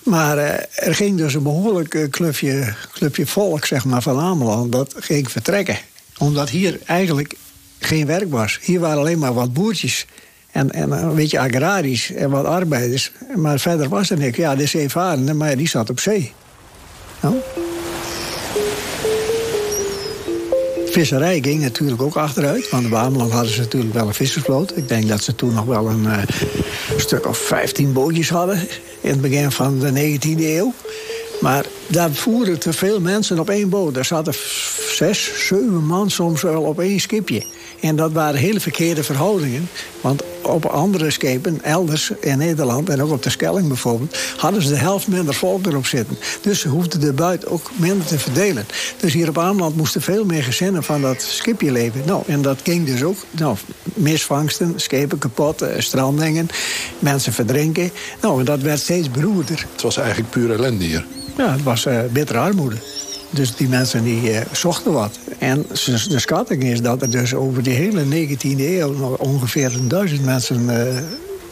Maar 0.04 0.38
er 0.38 0.96
ging 0.96 1.18
dus 1.18 1.34
een 1.34 1.44
behoorlijk 1.44 2.08
clubje, 2.10 2.74
clubje 2.92 3.28
volk 3.28 3.66
zeg 3.66 3.86
maar, 3.86 4.02
van 4.02 4.20
Ameland 4.20 4.72
dat 4.72 4.94
ging 4.98 5.32
vertrekken. 5.32 5.78
Omdat 6.18 6.50
hier 6.50 6.80
eigenlijk 6.86 7.36
geen 7.80 8.06
werk 8.06 8.32
was. 8.32 8.60
Hier 8.62 8.80
waren 8.80 8.98
alleen 8.98 9.20
maar 9.20 9.34
wat 9.34 9.54
boertjes. 9.54 10.06
En, 10.52 10.72
en 10.72 10.92
een 10.92 11.16
beetje 11.16 11.40
agrarisch 11.40 12.12
en 12.12 12.30
wat 12.30 12.46
arbeiders. 12.46 13.12
Maar 13.36 13.60
verder 13.60 13.90
was 13.90 14.10
er 14.10 14.18
niks. 14.18 14.38
Ja, 14.38 14.56
de 14.56 14.66
zeevarende, 14.66 15.34
maar 15.34 15.58
die 15.58 15.68
zat 15.68 15.90
op 15.90 16.00
zee. 16.00 16.34
Nou. 17.22 17.36
Visserij 20.86 21.40
ging 21.42 21.62
natuurlijk 21.62 22.02
ook 22.02 22.16
achteruit. 22.16 22.70
Want 22.70 22.86
in 22.86 22.96
Ameland 22.96 23.32
hadden 23.32 23.52
ze 23.52 23.60
natuurlijk 23.60 23.94
wel 23.94 24.08
een 24.08 24.14
vissersvloot. 24.14 24.78
Ik 24.78 24.88
denk 24.88 25.08
dat 25.08 25.24
ze 25.24 25.36
toen 25.36 25.54
nog 25.54 25.66
wel 25.66 25.88
een 25.88 26.04
uh, 26.04 26.18
stuk 26.98 27.28
of 27.28 27.38
15 27.38 27.94
bootjes 27.94 28.30
hadden. 28.30 28.68
In 29.02 29.10
het 29.10 29.22
begin 29.22 29.52
van 29.52 29.80
de 29.80 30.18
19e 30.20 30.40
eeuw. 30.40 30.74
Maar 31.42 31.66
daar 31.88 32.12
voeren 32.12 32.60
te 32.60 32.74
veel 32.74 33.00
mensen 33.00 33.40
op 33.40 33.50
één 33.50 33.70
boot. 33.70 33.94
Daar 33.94 34.06
zaten 34.06 34.34
zes, 34.96 35.48
zeven 35.48 35.86
man 35.86 36.10
soms 36.10 36.42
wel 36.42 36.62
op 36.62 36.80
één 36.80 37.00
skipje. 37.00 37.46
En 37.80 37.96
dat 37.96 38.12
waren 38.12 38.40
hele 38.40 38.60
verkeerde 38.60 39.04
verhoudingen. 39.04 39.70
Want 40.02 40.24
op 40.48 40.66
andere 40.66 41.12
schepen, 41.12 41.64
elders 41.64 42.12
in 42.20 42.38
Nederland 42.38 42.90
en 42.90 43.02
ook 43.02 43.12
op 43.12 43.24
de 43.24 43.30
Schelling 43.30 43.68
bijvoorbeeld, 43.68 44.18
hadden 44.38 44.62
ze 44.62 44.70
de 44.70 44.76
helft 44.76 45.08
minder 45.08 45.34
volk 45.34 45.66
erop 45.66 45.86
zitten. 45.86 46.18
Dus 46.42 46.60
ze 46.60 46.68
hoefden 46.68 47.00
de 47.00 47.14
buit 47.14 47.48
ook 47.48 47.72
minder 47.76 48.08
te 48.08 48.20
verdelen. 48.20 48.66
Dus 49.00 49.14
hier 49.14 49.30
op 49.30 49.38
Ameland 49.38 49.76
moesten 49.76 50.02
veel 50.02 50.26
meer 50.26 50.44
gezinnen 50.44 50.84
van 50.84 51.02
dat 51.02 51.22
skipje 51.22 51.72
leven. 51.72 52.02
Nou, 52.06 52.24
en 52.28 52.42
dat 52.42 52.60
ging 52.64 52.86
dus 52.86 53.04
ook. 53.04 53.18
Nou, 53.32 53.58
misvangsten, 53.94 54.74
schepen 54.76 55.18
kapot, 55.18 55.62
eh, 55.62 55.80
strandingen, 55.80 56.48
mensen 57.00 57.34
verdrinken. 57.34 57.92
Nou, 58.22 58.40
en 58.40 58.46
dat 58.46 58.62
werd 58.62 58.80
steeds 58.80 59.12
beroerder. 59.12 59.66
Het 59.72 59.82
was 59.82 59.98
eigenlijk 59.98 60.30
puur 60.30 60.52
ellende 60.52 60.84
hier. 60.84 61.06
Ja, 61.38 61.52
het 61.52 61.64
was 61.64 61.86
uh, 61.86 62.00
bittere 62.12 62.40
armoede. 62.40 62.76
Dus 63.30 63.56
die 63.56 63.68
mensen 63.68 64.04
die 64.04 64.32
uh, 64.32 64.40
zochten 64.52 64.92
wat. 64.92 65.20
En 65.38 65.66
de 66.10 66.20
schatting 66.20 66.64
is 66.64 66.82
dat 66.82 67.02
er 67.02 67.10
dus 67.10 67.34
over 67.34 67.64
die 67.64 67.74
hele 67.74 68.04
19e 68.04 68.60
eeuw... 68.60 68.94
nog 68.94 69.18
ongeveer 69.18 69.72
duizend 69.82 70.26
mensen 70.26 70.70
uh, 70.70 70.98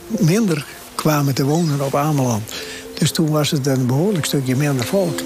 minder 0.08 0.66
kwamen 0.96 1.34
te 1.34 1.44
wonen 1.44 1.82
op 1.82 1.96
Ameland. 1.96 2.52
Dus 3.00 3.12
toen 3.12 3.30
was 3.30 3.52
het 3.52 3.68
een 3.68 3.86
behoorlijk 3.86 4.26
stukje 4.26 4.56
minder 4.56 4.86
volk. 4.86 5.20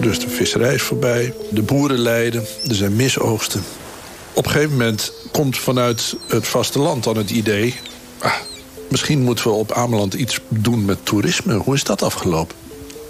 Dus 0.00 0.20
de 0.20 0.28
visserij 0.28 0.74
is 0.74 0.82
voorbij, 0.82 1.34
de 1.50 1.62
boeren 1.62 1.98
lijden, 1.98 2.44
er 2.68 2.74
zijn 2.74 2.96
misoogsten. 2.96 3.62
Op 4.32 4.44
een 4.44 4.50
gegeven 4.50 4.72
moment 4.72 5.12
komt 5.32 5.58
vanuit 5.58 6.16
het 6.28 6.48
vasteland 6.48 7.04
dan 7.04 7.16
het 7.16 7.30
idee... 7.30 7.74
Ah, 8.18 8.34
Misschien 8.88 9.22
moeten 9.22 9.44
we 9.44 9.50
op 9.50 9.72
Ameland 9.72 10.14
iets 10.14 10.40
doen 10.48 10.84
met 10.84 10.98
toerisme. 11.02 11.54
Hoe 11.54 11.74
is 11.74 11.84
dat 11.84 12.02
afgelopen? 12.02 12.56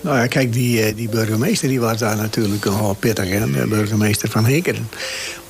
Nou 0.01 0.17
ja, 0.17 0.27
kijk, 0.27 0.53
die, 0.53 0.95
die 0.95 1.09
burgemeester 1.09 1.69
die 1.69 1.81
was 1.81 1.99
daar 1.99 2.17
natuurlijk 2.17 2.65
nogal 2.65 2.95
pittig. 2.95 3.29
Hè? 3.29 3.51
De 3.51 3.67
burgemeester 3.67 4.29
van 4.31 4.45
Hekeren. 4.45 4.89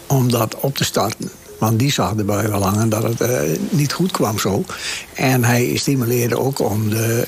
Om 0.06 0.30
dat 0.30 0.54
op 0.60 0.76
te 0.76 0.84
starten. 0.84 1.30
Want 1.58 1.78
die 1.78 1.92
zag 1.92 2.14
erbij 2.16 2.48
wel 2.48 2.62
hangen 2.62 2.88
dat 2.88 3.02
het 3.02 3.20
uh, 3.20 3.40
niet 3.70 3.92
goed 3.92 4.10
kwam 4.10 4.38
zo. 4.38 4.64
En 5.14 5.44
hij 5.44 5.76
stimuleerde 5.76 6.38
ook 6.38 6.58
om 6.58 6.88
de, 6.88 7.26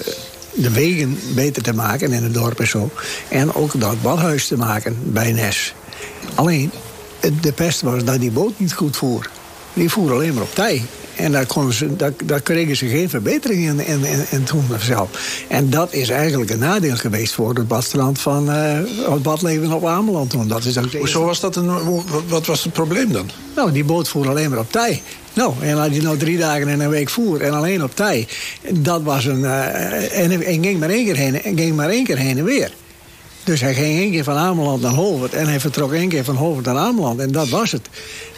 de 0.54 0.70
wegen 0.70 1.18
beter 1.34 1.62
te 1.62 1.74
maken 1.74 2.12
in 2.12 2.22
het 2.22 2.34
dorp 2.34 2.60
en 2.60 2.68
zo. 2.68 2.90
En 3.28 3.54
ook 3.54 3.80
dat 3.80 4.02
badhuis 4.02 4.46
te 4.46 4.56
maken 4.56 4.96
bij 5.02 5.32
Nes. 5.32 5.74
Alleen, 6.34 6.70
de 7.40 7.52
pest 7.52 7.80
was 7.80 8.04
dat 8.04 8.20
die 8.20 8.30
boot 8.30 8.58
niet 8.58 8.72
goed 8.72 8.96
voer. 8.96 9.30
Die 9.72 9.90
voer 9.90 10.12
alleen 10.12 10.34
maar 10.34 10.42
op 10.42 10.54
tij. 10.54 10.82
En 11.20 11.32
daar, 11.32 11.46
konden 11.46 11.74
ze, 11.74 11.96
daar, 11.96 12.12
daar 12.24 12.40
kregen 12.40 12.76
ze 12.76 12.86
geen 12.86 13.08
verbetering 13.08 13.68
in, 13.68 13.86
in, 13.86 14.04
in, 14.04 14.24
in 14.30 14.44
toen 14.44 14.64
zelf. 14.80 15.08
En 15.48 15.70
dat 15.70 15.92
is 15.92 16.08
eigenlijk 16.08 16.50
een 16.50 16.58
nadeel 16.58 16.96
geweest 16.96 17.34
voor 17.34 17.54
het 17.54 17.68
badstrand 17.68 18.20
van 18.20 18.48
uh, 18.48 18.78
het 19.10 19.22
badleven 19.22 19.72
op 19.72 19.86
Ameland. 19.86 20.30
Toen. 20.30 20.48
Dat 20.48 20.64
is 20.64 20.78
ook 20.78 20.92
Hoezo 20.92 21.24
was 21.24 21.40
dat 21.40 21.56
een, 21.56 22.02
wat 22.28 22.46
was 22.46 22.64
het 22.64 22.72
probleem 22.72 23.12
dan? 23.12 23.30
Nou, 23.56 23.72
die 23.72 23.84
boot 23.84 24.08
voer 24.08 24.28
alleen 24.28 24.50
maar 24.50 24.58
op 24.58 24.72
tij. 24.72 25.02
Nou, 25.32 25.54
en 25.60 25.78
als 25.78 25.94
je 25.94 26.02
nou 26.02 26.16
drie 26.16 26.38
dagen 26.38 26.68
in 26.68 26.80
een 26.80 26.88
week 26.88 27.08
voer 27.08 27.40
en 27.40 27.52
alleen 27.52 27.82
op 27.82 27.96
tij, 27.96 28.28
dat 28.70 29.02
was 29.02 29.24
een. 29.24 29.40
Uh, 29.40 30.18
en, 30.18 30.30
en 30.30 30.62
ging 30.62 30.78
maar 30.78 30.90
één 30.90 31.04
keer 31.04 31.16
heen, 31.16 31.42
en 31.42 31.58
ging 31.58 31.76
maar 31.76 31.88
één 31.88 32.04
keer 32.04 32.18
heen 32.18 32.38
en 32.38 32.44
weer. 32.44 32.72
Dus 33.44 33.60
hij 33.60 33.74
ging 33.74 33.98
één 33.98 34.10
keer 34.10 34.24
van 34.24 34.36
Ameland 34.36 34.82
naar 34.82 34.92
Holwert. 34.92 35.34
En 35.34 35.46
hij 35.46 35.60
vertrok 35.60 35.92
één 35.92 36.08
keer 36.08 36.24
van 36.24 36.36
Holwert 36.36 36.66
naar 36.66 36.76
Ameland. 36.76 37.20
En 37.20 37.32
dat 37.32 37.48
was 37.48 37.72
het. 37.72 37.88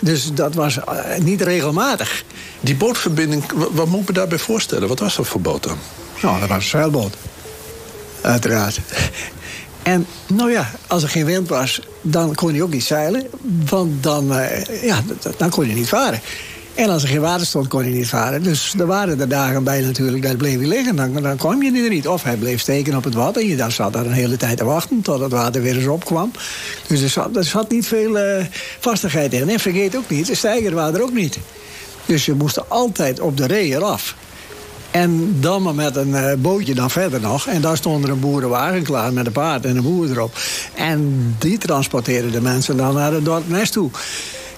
Dus 0.00 0.30
dat 0.34 0.54
was 0.54 0.76
uh, 0.76 0.84
niet 1.22 1.40
regelmatig. 1.40 2.24
Die 2.62 2.76
bootverbinding, 2.76 3.44
wat 3.72 3.86
moet 3.86 4.00
ik 4.00 4.06
me 4.06 4.12
daarbij 4.12 4.38
voorstellen? 4.38 4.88
Wat 4.88 4.98
was 4.98 5.16
dat 5.16 5.26
voor 5.26 5.40
boot 5.40 5.62
dan? 5.62 5.76
Nou, 6.22 6.40
dat 6.40 6.48
was 6.48 6.56
een 6.58 6.62
zeilboot. 6.62 7.14
Uiteraard. 8.20 8.78
En 9.82 10.06
nou 10.26 10.50
ja, 10.50 10.70
als 10.86 11.02
er 11.02 11.08
geen 11.08 11.24
wind 11.24 11.48
was, 11.48 11.80
dan 12.00 12.34
kon 12.34 12.50
hij 12.50 12.62
ook 12.62 12.72
niet 12.72 12.84
zeilen. 12.84 13.26
Want 13.68 14.02
dan, 14.02 14.32
uh, 14.32 14.82
ja, 14.82 15.02
dan 15.36 15.50
kon 15.50 15.68
je 15.68 15.74
niet 15.74 15.88
varen. 15.88 16.20
En 16.74 16.88
als 16.88 17.02
er 17.02 17.08
geen 17.08 17.20
water 17.20 17.46
stond, 17.46 17.68
kon 17.68 17.80
hij 17.82 17.90
niet 17.90 18.08
varen. 18.08 18.42
Dus 18.42 18.74
er 18.78 18.86
waren 18.86 19.20
er 19.20 19.28
dagen 19.28 19.64
bij 19.64 19.80
natuurlijk, 19.80 20.22
dat 20.22 20.36
bleef 20.36 20.58
hij 20.58 20.66
liggen. 20.66 20.96
Dan, 20.96 21.12
dan 21.22 21.36
kwam 21.36 21.62
je 21.62 21.82
er 21.82 21.88
niet. 21.88 22.08
Of 22.08 22.22
hij 22.22 22.36
bleef 22.36 22.60
steken 22.60 22.96
op 22.96 23.04
het 23.04 23.14
water. 23.14 23.44
Je 23.44 23.56
dan 23.56 23.72
zat 23.72 23.92
daar 23.92 24.06
een 24.06 24.12
hele 24.12 24.36
tijd 24.36 24.56
te 24.56 24.64
wachten 24.64 25.02
tot 25.02 25.20
het 25.20 25.32
water 25.32 25.62
weer 25.62 25.76
eens 25.76 25.86
opkwam. 25.86 26.30
Dus 26.86 27.14
er 27.34 27.44
zat, 27.44 27.70
niet 27.70 27.86
veel 27.86 28.18
uh, 28.18 28.44
vastigheid 28.80 29.32
in. 29.32 29.48
En 29.48 29.60
vergeet 29.60 29.96
ook 29.96 30.08
niet, 30.08 30.26
de 30.26 30.34
stijger 30.34 30.74
waren 30.74 30.94
er 30.94 31.02
ook 31.02 31.12
niet. 31.12 31.38
Dus 32.06 32.24
je 32.24 32.34
moest 32.34 32.68
altijd 32.68 33.20
op 33.20 33.36
de 33.36 33.46
ree 33.46 33.70
eraf. 33.70 34.14
En 34.90 35.36
dan 35.40 35.62
maar 35.62 35.74
met 35.74 35.96
een 35.96 36.08
uh, 36.08 36.32
bootje 36.38 36.74
dan 36.74 36.90
verder 36.90 37.20
nog. 37.20 37.46
En 37.46 37.60
daar 37.60 37.76
stond 37.76 38.04
er 38.04 38.10
een 38.10 38.20
boerenwagen 38.20 38.82
klaar 38.82 39.12
met 39.12 39.26
een 39.26 39.32
paard 39.32 39.64
en 39.64 39.76
een 39.76 39.82
boer 39.82 40.10
erop. 40.10 40.38
En 40.74 41.34
die 41.38 41.58
transporteerden 41.58 42.32
de 42.32 42.40
mensen 42.40 42.76
dan 42.76 42.94
naar 42.94 43.12
het 43.12 43.24
dorp 43.24 43.44
toe 43.64 43.90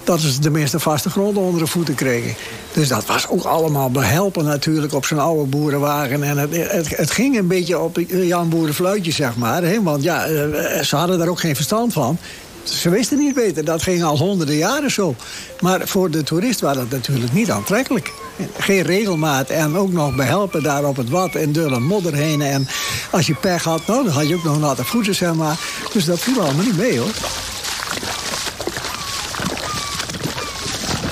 dat 0.05 0.21
ze 0.21 0.41
de 0.41 0.51
meeste 0.51 0.79
vaste 0.79 1.11
grond 1.11 1.37
onder 1.37 1.61
de 1.61 1.67
voeten 1.67 1.95
kregen. 1.95 2.35
Dus 2.73 2.89
dat 2.89 3.07
was 3.07 3.29
ook 3.29 3.45
allemaal 3.45 3.91
behelpen 3.91 4.45
natuurlijk 4.45 4.95
op 4.95 5.05
zo'n 5.05 5.19
oude 5.19 5.45
boerenwagen. 5.45 6.23
En 6.23 6.39
het, 6.39 6.57
het, 6.57 6.97
het, 6.97 7.11
ging 7.11 7.39
een 7.39 7.47
beetje 7.47 7.79
op 7.79 7.99
Jan 8.09 8.49
Boerenfluitje, 8.49 9.13
zeg 9.13 9.37
maar. 9.37 9.63
Hè? 9.63 9.83
Want 9.83 10.03
ja, 10.03 10.27
eh, 10.27 10.83
ze 10.83 10.97
hadden 10.97 11.19
daar 11.19 11.29
ook 11.29 11.41
geen 11.41 11.57
verstand 11.57 11.93
van. 11.93 12.19
Ze 12.65 12.91
wisten 12.91 13.19
niet 13.19 13.35
beter, 13.35 13.65
dat 13.65 13.83
ging 13.83 14.03
al 14.03 14.19
honderden 14.19 14.57
jaren 14.57 14.91
zo. 14.91 15.15
Maar 15.61 15.89
voor 15.89 16.11
de 16.11 16.23
toerist 16.23 16.61
was 16.61 16.77
dat 16.77 16.91
natuurlijk 16.91 17.33
niet 17.33 17.51
aantrekkelijk. 17.51 18.13
Geen 18.59 18.83
regelmaat 18.83 19.51
en 19.51 19.77
ook 19.77 19.93
nog 19.93 20.15
behelpen 20.15 20.63
daar 20.63 20.85
op 20.85 20.97
het 20.97 21.11
wat 21.11 21.35
en 21.35 21.53
door 21.53 21.73
een 21.73 21.87
modder 21.87 22.15
heen. 22.15 22.43
En 22.43 22.69
als 23.11 23.27
je 23.27 23.35
pech 23.35 23.65
had, 23.65 23.87
nou, 23.87 24.05
dan 24.05 24.13
had 24.13 24.29
je 24.29 24.35
ook 24.35 24.45
nog 24.45 24.61
natte 24.61 24.85
voeten, 24.85 25.15
zeg 25.15 25.35
maar. 25.35 25.59
Dus 25.93 26.05
dat 26.05 26.21
viel 26.21 26.41
allemaal 26.41 26.65
niet 26.65 26.77
mee, 26.77 26.99
hoor. 26.99 27.13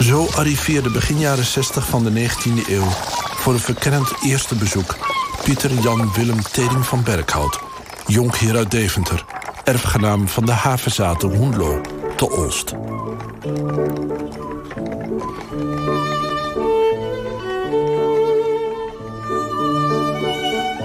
Zo 0.00 0.28
arriveerde 0.34 0.90
begin 0.90 1.18
jaren 1.18 1.44
60 1.44 1.86
van 1.86 2.04
de 2.04 2.28
19e 2.28 2.68
eeuw... 2.68 2.88
voor 3.36 3.52
een 3.52 3.60
verkennend 3.60 4.12
eerste 4.24 4.54
bezoek... 4.54 4.96
Pieter 5.44 5.70
Jan 5.82 6.12
Willem 6.14 6.42
Teding 6.52 6.86
van 6.86 7.02
Berkhout... 7.02 7.58
jonkheer 8.06 8.56
uit 8.56 8.70
Deventer... 8.70 9.41
erfgenaam 9.64 10.28
van 10.28 10.46
de 10.46 10.52
havenzaten 10.52 11.36
Hoenlo 11.36 11.80
te 12.16 12.30
Olst. 12.30 12.74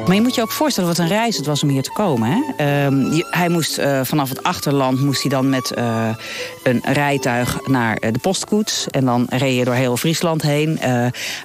Maar 0.08 0.16
je 0.16 0.22
moet 0.22 0.36
je 0.36 0.42
ook 0.42 0.52
voorstellen 0.52 0.90
wat 0.90 0.98
een 0.98 1.08
reis 1.08 1.38
het 1.38 1.46
was 1.46 1.64
om 1.64 1.70
hier 1.70 1.84
te 1.84 1.92
komen. 1.92 2.30
Hè? 2.32 2.90
Uh, 2.92 3.22
hij 3.30 3.50
moest 3.50 3.80
uh, 3.80 4.00
vanaf 4.04 4.30
het 4.30 4.44
achterland 4.44 5.02
moest 5.02 5.22
hij 5.22 5.32
dan 5.32 5.50
met 5.50 5.74
uh, 5.78 6.10
een 6.64 6.82
rijtuig 6.84 7.60
naar 7.66 7.98
uh, 8.04 8.12
de 8.12 8.20
postkoets. 8.20 8.88
En 8.88 9.06
dan 9.06 9.26
reed 9.30 9.58
je 9.58 9.66
door 9.66 9.74
heel 9.74 9.98
Friesland 9.98 10.42
heen. 10.42 10.80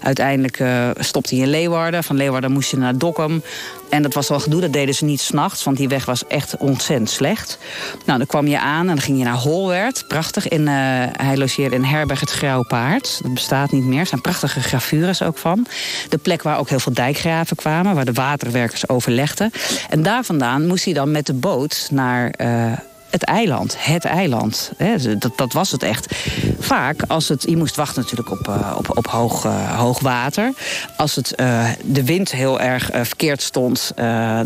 uiteindelijk 0.02 0.62
stopte 0.98 1.34
hij 1.34 1.44
in 1.44 1.50
Leeuwarden. 1.50 2.04
Van 2.04 2.16
Leeuwarden 2.16 2.52
moest 2.52 2.70
je 2.70 2.76
naar 2.76 2.98
Dokkum. 2.98 3.42
En 3.90 4.02
dat 4.02 4.14
was 4.14 4.28
wel 4.28 4.40
gedoe, 4.40 4.60
dat 4.60 4.72
deden 4.72 4.94
ze 4.94 5.04
niet 5.04 5.20
s'nachts, 5.20 5.64
want 5.64 5.76
die 5.76 5.88
weg 5.88 6.04
was 6.04 6.26
echt 6.26 6.56
ontzettend 6.56 7.10
slecht. 7.10 7.58
Nou, 8.04 8.18
dan 8.18 8.26
kwam 8.26 8.46
je 8.46 8.58
aan 8.58 8.80
en 8.80 8.86
dan 8.86 9.00
ging 9.00 9.18
je 9.18 9.24
naar 9.24 9.36
Holwert. 9.36 10.04
Prachtig. 10.08 10.48
In, 10.48 10.66
hij 10.66 11.36
logeerde 11.36 11.74
in 11.74 11.84
Herberg 11.84 12.20
het 12.20 12.30
Grauw 12.30 12.62
Paard. 12.62 13.18
Dat 13.22 13.34
bestaat 13.34 13.70
niet 13.70 13.84
meer. 13.84 14.00
Er 14.00 14.06
zijn 14.06 14.20
prachtige 14.20 14.60
gravures 14.60 15.22
ook 15.22 15.38
van. 15.38 15.66
De 16.08 16.18
plek 16.18 16.42
waar 16.42 16.58
ook 16.58 16.68
heel 16.68 16.80
veel 16.80 16.92
dijkgraven 16.92 17.56
kwamen, 17.56 17.94
waar 17.94 18.04
de 18.04 18.12
waterwerkers 18.52 18.88
overlegden. 18.88 19.50
En 19.90 20.02
daar 20.02 20.24
vandaan 20.24 20.66
moest 20.66 20.84
hij 20.84 20.94
dan 20.94 21.10
met 21.10 21.26
de 21.26 21.34
boot 21.34 21.88
naar. 21.90 22.34
Uh, 22.40 22.72
het 23.12 23.22
eiland. 23.22 23.76
Het 23.78 24.04
eiland. 24.04 24.72
dat, 25.18 25.32
dat 25.36 25.52
was 25.52 25.70
het 25.70 25.82
echt. 25.82 26.14
Vaak 26.58 27.02
als 27.06 27.28
het. 27.28 27.42
Je 27.48 27.56
moest 27.56 27.76
wachten 27.76 28.02
natuurlijk 28.02 28.30
op, 28.30 28.48
uh, 28.48 28.74
op, 28.76 28.96
op 28.96 29.06
hoog, 29.06 29.44
uh, 29.44 29.78
hoog 29.78 30.00
water. 30.00 30.52
Als 30.96 31.14
het, 31.14 31.32
uh, 31.40 31.68
de 31.84 32.04
wind 32.04 32.32
heel 32.32 32.60
erg 32.60 32.90
verkeerd 32.92 33.42
stond. 33.42 33.92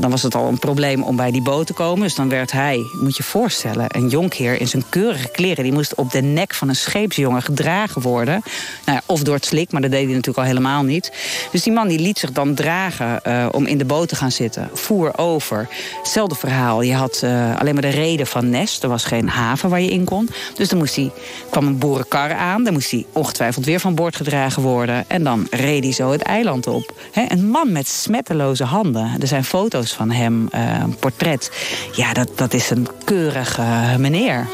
dan 0.00 0.10
was 0.10 0.22
het 0.22 0.34
al 0.34 0.48
een 0.48 0.58
probleem 0.58 1.02
om 1.02 1.16
bij 1.16 1.30
die 1.30 1.42
boot 1.42 1.66
te 1.66 1.72
komen. 1.72 2.02
Dus 2.02 2.14
dan 2.14 2.28
werd 2.28 2.52
hij, 2.52 2.80
moet 3.00 3.16
je 3.16 3.22
voorstellen, 3.22 3.84
een 3.88 4.08
jonkheer 4.08 4.60
in 4.60 4.68
zijn 4.68 4.84
keurige 4.88 5.28
kleren. 5.28 5.64
Die 5.64 5.72
moest 5.72 5.94
op 5.94 6.10
de 6.10 6.22
nek 6.22 6.54
van 6.54 6.68
een 6.68 6.76
scheepsjongen 6.76 7.42
gedragen 7.42 8.02
worden. 8.02 8.42
Nou 8.84 8.98
ja, 8.98 9.02
of 9.06 9.22
door 9.22 9.34
het 9.34 9.44
slik, 9.44 9.72
maar 9.72 9.80
dat 9.80 9.90
deed 9.90 10.04
hij 10.04 10.14
natuurlijk 10.14 10.38
al 10.38 10.44
helemaal 10.44 10.82
niet. 10.82 11.12
Dus 11.52 11.62
die 11.62 11.72
man 11.72 11.88
die 11.88 11.98
liet 11.98 12.18
zich 12.18 12.32
dan 12.32 12.54
dragen 12.54 13.20
om 13.54 13.66
in 13.66 13.78
de 13.78 13.84
boot 13.84 14.08
te 14.08 14.16
gaan 14.16 14.32
zitten. 14.32 14.70
Voer 14.72 15.18
over. 15.18 15.68
Hetzelfde 15.98 16.34
verhaal. 16.34 16.82
Je 16.82 16.94
had 16.94 17.22
alleen 17.58 17.72
maar 17.72 17.82
de 17.82 17.88
reden 17.88 18.26
van 18.26 18.50
er 18.62 18.88
was 18.88 19.04
geen 19.04 19.28
haven 19.28 19.70
waar 19.70 19.80
je 19.80 19.90
in 19.90 20.04
kon. 20.04 20.28
Dus 20.54 20.68
dan 20.68 20.78
moest 20.78 20.96
hij, 20.96 21.10
kwam 21.50 21.66
een 21.66 21.78
boerenkar 21.78 22.34
aan. 22.34 22.64
Dan 22.64 22.72
moest 22.72 22.90
hij 22.90 23.06
ongetwijfeld 23.12 23.64
weer 23.64 23.80
van 23.80 23.94
boord 23.94 24.16
gedragen 24.16 24.62
worden. 24.62 25.04
En 25.08 25.24
dan 25.24 25.46
reed 25.50 25.84
hij 25.84 25.92
zo 25.92 26.10
het 26.10 26.22
eiland 26.22 26.66
op. 26.66 26.94
een 27.28 27.48
man 27.48 27.72
met 27.72 27.88
smetteloze 27.88 28.64
handen. 28.64 29.10
Er 29.20 29.26
zijn 29.26 29.44
foto's 29.44 29.92
van 29.92 30.10
hem, 30.10 30.48
uh, 30.54 30.80
een 30.82 30.96
portret. 30.96 31.50
Ja, 31.92 32.12
dat, 32.12 32.28
dat 32.34 32.54
is 32.54 32.70
een 32.70 32.88
keurige 33.04 33.64
meneer. 33.98 34.46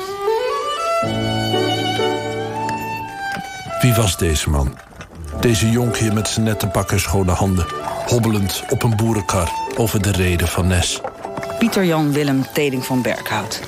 Wie 3.81 3.95
was 3.95 4.17
deze 4.17 4.51
man? 4.51 4.77
Deze 5.41 5.71
jonkheer 5.71 6.13
met 6.13 6.29
zijn 6.29 6.45
nette 6.45 6.67
pak 6.67 6.93
en 6.93 7.01
schone 7.01 7.33
handen. 7.33 7.67
Hobbelend 8.07 8.65
op 8.69 8.83
een 8.83 8.97
boerenkar 8.97 9.53
over 9.77 10.03
de 10.03 10.13
reden 10.13 10.49
van 10.49 10.67
Nes. 10.67 11.01
Pieter 11.63 11.85
Jan 11.85 12.13
Willem 12.13 12.45
Teding 12.53 12.85
van 12.85 13.03
Berkhout. 13.03 13.61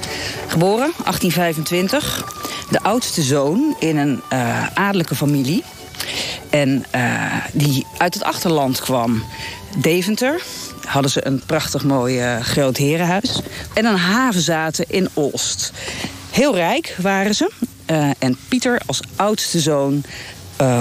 Geboren 0.49 0.93
1825, 1.05 2.25
de 2.71 2.81
oudste 2.83 3.23
zoon 3.23 3.77
in 3.79 3.97
een 3.97 4.23
uh, 4.33 4.67
adellijke 4.75 5.15
familie. 5.15 5.65
En 6.51 6.85
uh, 6.95 7.33
die 7.53 7.87
uit 7.99 8.15
het 8.15 8.23
achterland 8.23 8.81
kwam. 8.81 9.23
Deventer, 9.79 10.43
hadden 10.85 11.11
ze 11.11 11.27
een 11.27 11.43
prachtig 11.47 11.85
mooi 11.85 12.35
uh, 12.35 12.41
groot 12.41 12.77
herenhuis. 12.77 13.41
En 13.75 13.85
een 13.85 13.97
havenzaten 13.97 14.85
in 14.89 15.09
Olst. 15.13 15.73
Heel 16.31 16.55
rijk 16.55 16.97
waren 17.01 17.35
ze. 17.35 17.51
En 18.19 18.39
Pieter 18.49 18.81
als 18.87 19.01
oudste 19.17 19.61
zoon 19.61 20.05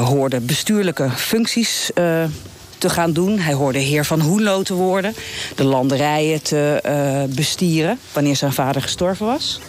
hoorde 0.04 0.40
bestuurlijke 0.40 1.10
functies 1.10 1.92
te 2.84 2.90
gaan 2.90 3.14
doen. 3.14 3.40
Hij 3.40 3.54
hoorde 3.54 3.80
heer 3.80 4.06
van 4.06 4.22
Hoenlo 4.22 4.64
te 4.64 4.74
worden. 4.74 5.16
De 5.56 5.64
landerijen 5.64 6.42
te 6.42 6.84
uh, 6.86 7.36
bestieren 7.36 8.00
wanneer 8.12 8.36
zijn 8.36 8.54
vader 8.54 8.82
gestorven 8.82 9.26
was. 9.26 9.60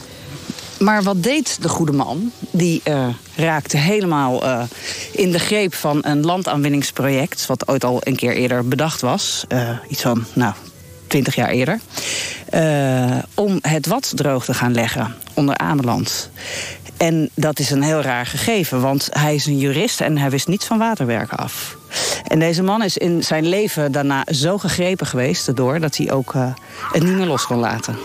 Maar 0.78 1.02
wat 1.02 1.23
deed 1.23 1.62
de 1.62 1.68
goede 1.68 1.92
man? 1.92 2.33
Die 2.50 2.80
uh, 2.85 3.06
raakte 3.37 3.76
helemaal 3.76 4.44
uh, 4.44 4.62
in 5.12 5.33
de 5.33 5.38
greep 5.38 5.75
van 5.75 5.99
een 6.02 6.25
landaanwinningsproject... 6.25 7.47
wat 7.47 7.68
ooit 7.68 7.85
al 7.85 7.99
een 8.00 8.16
keer 8.16 8.35
eerder 8.35 8.68
bedacht 8.68 9.00
was. 9.00 9.44
iets 9.88 10.02
van, 10.02 10.25
nou, 10.33 10.54
twintig 11.06 11.35
jaar 11.35 11.50
eerder. 11.50 11.80
om 13.35 13.59
het 13.61 13.87
wat 13.87 14.12
droog 14.14 14.44
te 14.44 14.54
gaan 14.54 14.75
leggen 14.75 15.14
onder 15.35 15.56
Ameland. 15.56 16.30
En 16.96 17.30
dat 17.34 17.58
is 17.58 17.70
een 17.70 17.82
heel 17.82 18.00
raar 18.00 18.26
gegeven, 18.26 18.80
want 18.80 19.08
hij 19.10 19.34
is 19.34 19.46
een 19.46 19.58
jurist 19.58 20.00
en 20.00 20.18
hij 20.18 20.30
wist 20.30 20.48
niets 20.48 20.66
van 20.66 20.78
waterwerken 20.78 21.36
af. 21.36 21.76
En 22.28 22.38
deze 22.38 22.62
man 22.62 22.82
is 22.82 22.96
in 22.96 23.22
zijn 23.22 23.46
leven 23.46 23.92
daarna 23.92 24.24
zo 24.32 24.58
gegrepen 24.58 25.06
geweest 25.06 25.48
erdoor 25.48 25.80
dat 25.80 25.96
hij 25.96 26.12
ook 26.12 26.34
uh, 26.34 26.54
het 26.92 27.02
niet 27.02 27.14
meer 27.14 27.26
los 27.26 27.46
kon 27.46 27.58
laten. 27.58 27.96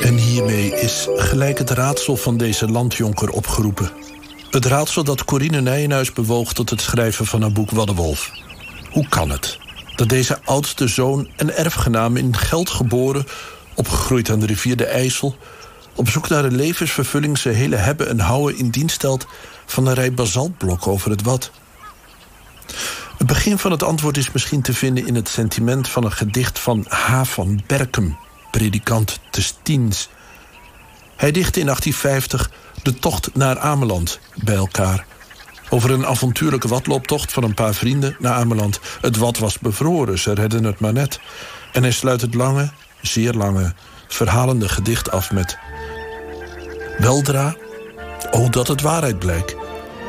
En 0.00 0.14
hiermee 0.16 0.74
is 0.74 1.08
gelijk 1.14 1.58
het 1.58 1.70
raadsel 1.70 2.16
van 2.16 2.36
deze 2.36 2.68
landjonker 2.68 3.30
opgeroepen. 3.30 4.11
Het 4.52 4.64
raadsel 4.64 5.04
dat 5.04 5.24
Corine 5.24 5.60
Nijenhuis 5.60 6.12
bewoog 6.12 6.52
tot 6.52 6.70
het 6.70 6.80
schrijven 6.80 7.26
van 7.26 7.40
haar 7.40 7.52
boek 7.52 7.70
Waddewolf. 7.70 8.30
Hoe 8.90 9.08
kan 9.08 9.30
het 9.30 9.58
dat 9.96 10.08
deze 10.08 10.38
oudste 10.44 10.88
zoon 10.88 11.28
en 11.36 11.56
erfgenaam 11.56 12.16
in 12.16 12.36
geld 12.36 12.70
geboren, 12.70 13.26
opgegroeid 13.74 14.30
aan 14.30 14.40
de 14.40 14.46
rivier 14.46 14.76
de 14.76 14.84
IJssel, 14.84 15.36
op 15.94 16.08
zoek 16.08 16.28
naar 16.28 16.44
een 16.44 16.54
levensvervulling 16.54 17.38
zijn 17.38 17.54
hele 17.54 17.76
hebben 17.76 18.08
en 18.08 18.18
houden 18.18 18.58
in 18.58 18.70
dienst 18.70 18.94
stelt 18.94 19.26
van 19.66 19.86
een 19.86 19.94
rij 19.94 20.14
basaltblokken 20.14 20.90
over 20.90 21.10
het 21.10 21.22
wat? 21.22 21.50
Het 23.18 23.26
begin 23.26 23.58
van 23.58 23.70
het 23.70 23.82
antwoord 23.82 24.16
is 24.16 24.32
misschien 24.32 24.62
te 24.62 24.74
vinden 24.74 25.06
in 25.06 25.14
het 25.14 25.28
sentiment 25.28 25.88
van 25.88 26.04
een 26.04 26.12
gedicht 26.12 26.58
van 26.58 26.86
H. 26.88 27.22
van 27.24 27.62
Berkem, 27.66 28.16
predikant 28.50 29.20
te 29.30 29.42
Stiens. 29.42 30.08
Hij 31.16 31.32
dichtte 31.32 31.60
in 31.60 31.66
1850 31.66 32.50
de 32.82 32.98
tocht 32.98 33.34
naar 33.34 33.58
Ameland 33.58 34.18
bij 34.34 34.54
elkaar. 34.54 35.04
Over 35.70 35.90
een 35.90 36.06
avontuurlijke 36.06 36.68
watlooptocht 36.68 37.32
van 37.32 37.42
een 37.42 37.54
paar 37.54 37.74
vrienden 37.74 38.16
naar 38.18 38.32
Ameland. 38.32 38.80
Het 39.00 39.16
wat 39.16 39.38
was 39.38 39.58
bevroren, 39.58 40.18
ze 40.18 40.34
redden 40.34 40.64
het 40.64 40.80
maar 40.80 40.92
net. 40.92 41.20
En 41.72 41.82
hij 41.82 41.92
sluit 41.92 42.20
het 42.20 42.34
lange, 42.34 42.70
zeer 43.00 43.32
lange, 43.32 43.74
verhalende 44.08 44.68
gedicht 44.68 45.10
af 45.10 45.32
met... 45.32 45.58
Weldra, 46.98 47.56
o 48.30 48.48
dat 48.48 48.68
het 48.68 48.80
waarheid 48.80 49.18
blijkt... 49.18 49.56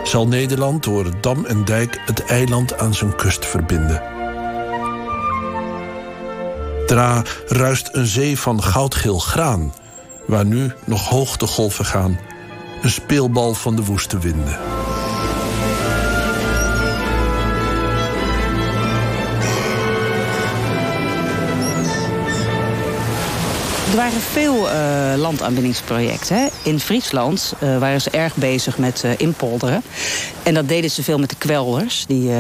zal 0.04 0.28
Nederland 0.28 0.84
door 0.84 1.22
dam 1.22 1.46
en 1.46 1.66
dijk 1.66 2.02
het 2.06 2.26
eiland 2.26 2.78
aan 2.78 2.94
zijn 2.94 3.16
kust 3.16 3.46
verbinden. 3.46 4.02
Dra 6.86 7.22
ruist 7.48 7.90
een 7.92 8.06
zee 8.06 8.40
van 8.40 8.64
goudgeel 8.64 9.20
graan... 9.20 9.74
waar 10.28 10.46
nu 10.46 10.74
nog 10.86 11.10
hoog 11.10 11.38
de 11.38 11.48
golven 11.48 11.86
gaan... 11.86 12.20
een 12.84 12.90
speelbal 12.90 13.54
van 13.54 13.76
de 13.76 13.84
woeste 13.84 14.20
winden. 14.20 14.60
Er 23.90 23.96
waren 23.96 24.22
veel 24.22 24.70
uh. 25.18 26.50
In 26.64 26.80
Friesland 26.80 27.54
uh, 27.64 27.78
waren 27.78 28.02
ze 28.02 28.10
erg 28.10 28.36
bezig 28.36 28.78
met 28.78 29.04
uh, 29.06 29.12
inpolderen. 29.18 29.82
En 30.44 30.54
dat 30.54 30.68
deden 30.68 30.92
ze 30.92 31.04
veel 31.04 31.18
met 31.18 31.30
de 31.30 31.36
kwelders 31.36 32.06
die 32.08 32.32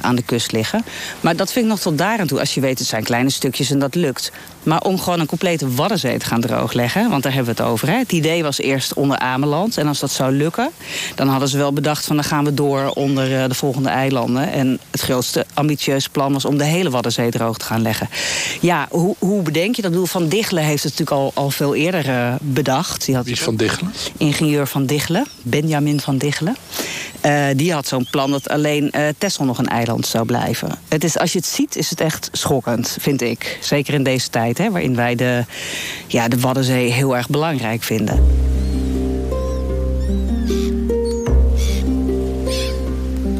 aan 0.00 0.14
de 0.14 0.22
kust 0.22 0.52
liggen. 0.52 0.84
Maar 1.20 1.36
dat 1.36 1.52
vind 1.52 1.64
ik 1.64 1.70
nog 1.70 1.80
tot 1.80 1.98
daar 1.98 2.18
aan 2.18 2.26
toe. 2.26 2.40
Als 2.40 2.54
je 2.54 2.60
weet, 2.60 2.78
het 2.78 2.88
zijn 2.88 3.04
kleine 3.04 3.30
stukjes 3.30 3.70
en 3.70 3.78
dat 3.78 3.94
lukt. 3.94 4.32
Maar 4.62 4.82
om 4.82 4.98
gewoon 4.98 5.20
een 5.20 5.26
complete 5.26 5.74
Waddenzee 5.74 6.18
te 6.18 6.26
gaan 6.26 6.40
droogleggen... 6.40 7.10
want 7.10 7.22
daar 7.22 7.32
hebben 7.32 7.54
we 7.54 7.62
het 7.62 7.70
over. 7.70 7.88
Hè. 7.88 7.98
Het 7.98 8.12
idee 8.12 8.42
was 8.42 8.58
eerst 8.58 8.94
onder 8.94 9.18
Ameland. 9.18 9.78
En 9.78 9.86
als 9.86 10.00
dat 10.00 10.10
zou 10.10 10.32
lukken, 10.32 10.70
dan 11.14 11.28
hadden 11.28 11.48
ze 11.48 11.56
wel 11.56 11.72
bedacht... 11.72 12.04
van 12.04 12.16
dan 12.16 12.24
gaan 12.24 12.44
we 12.44 12.54
door 12.54 12.88
onder 12.88 13.48
de 13.48 13.54
volgende 13.54 13.88
eilanden. 13.88 14.52
En 14.52 14.78
het 14.90 15.00
grootste 15.00 15.46
ambitieuze 15.54 16.10
plan 16.10 16.32
was 16.32 16.44
om 16.44 16.58
de 16.58 16.64
hele 16.64 16.90
Waddenzee 16.90 17.30
droog 17.30 17.58
te 17.58 17.64
gaan 17.64 17.82
leggen. 17.82 18.08
Ja, 18.60 18.86
hoe, 18.90 19.14
hoe 19.18 19.42
bedenk 19.42 19.76
je 19.76 19.82
dat? 19.82 19.92
doel 19.94 20.06
van 20.06 20.28
Dichelen 20.28 20.64
heeft 20.64 20.82
het 20.82 20.98
natuurlijk 20.98 21.34
al, 21.36 21.42
al 21.42 21.50
veel 21.50 21.74
eerder 21.74 22.08
uh, 22.08 22.34
bedacht. 22.40 23.04
Die 23.04 23.14
had 23.14 23.24
Wie 23.24 23.34
is 23.34 23.40
Van 23.40 23.56
Dichelen? 23.56 23.92
Ingenieur 24.16 24.66
Van 24.66 24.86
Dichelen, 24.86 25.26
Benjamin 25.42 26.00
Van 26.00 26.18
Dichelen. 26.18 26.56
Uh, 27.26 27.46
die 27.56 27.72
had 27.72 27.86
zo'n 27.86 28.06
plan 28.10 28.30
dat 28.30 28.48
alleen 28.48 28.90
uh, 28.96 29.08
Texel 29.18 29.44
nog 29.44 29.58
een 29.58 29.68
eiland 29.68 30.06
zou 30.06 30.24
blijven. 30.24 30.78
Het 30.88 31.04
is, 31.04 31.18
als 31.18 31.32
je 31.32 31.38
het 31.38 31.46
ziet, 31.46 31.76
is 31.76 31.90
het 31.90 32.00
echt 32.00 32.28
schokkend, 32.32 32.96
vind 33.00 33.22
ik. 33.22 33.58
Zeker 33.60 33.94
in 33.94 34.02
deze 34.02 34.30
tijd, 34.30 34.58
hè, 34.58 34.70
waarin 34.70 34.96
wij 34.96 35.14
de, 35.14 35.44
ja, 36.06 36.28
de 36.28 36.40
Waddenzee 36.40 36.92
heel 36.92 37.16
erg 37.16 37.28
belangrijk 37.28 37.82
vinden. 37.82 38.24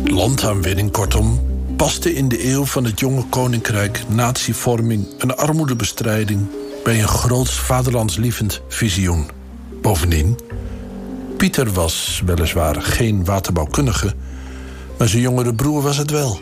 Landaanwinning, 0.04 0.90
kortom, 0.90 1.40
paste 1.76 2.14
in 2.14 2.28
de 2.28 2.50
eeuw 2.50 2.64
van 2.64 2.84
het 2.84 3.00
jonge 3.00 3.24
koninkrijk 3.28 4.02
natievorming 4.08 5.06
en 5.18 5.36
armoedebestrijding 5.36 6.46
bij 6.84 7.00
een 7.00 7.08
groots 7.08 7.52
vaderlandslievend 7.52 8.60
visioen. 8.68 9.28
Bovendien, 9.82 10.38
Pieter 11.44 11.72
was 11.72 12.22
weliswaar 12.26 12.82
geen 12.82 13.24
waterbouwkundige, 13.24 14.14
maar 14.98 15.08
zijn 15.08 15.22
jongere 15.22 15.54
broer 15.54 15.82
was 15.82 15.96
het 15.96 16.10
wel. 16.10 16.40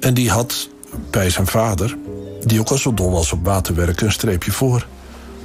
En 0.00 0.14
die 0.14 0.30
had 0.30 0.68
bij 1.10 1.30
zijn 1.30 1.46
vader, 1.46 1.96
die 2.40 2.60
ook 2.60 2.68
al 2.68 2.78
zo 2.78 2.94
dol 2.94 3.10
was 3.10 3.32
op 3.32 3.44
waterwerken, 3.44 4.06
een 4.06 4.12
streepje 4.12 4.52
voor. 4.52 4.86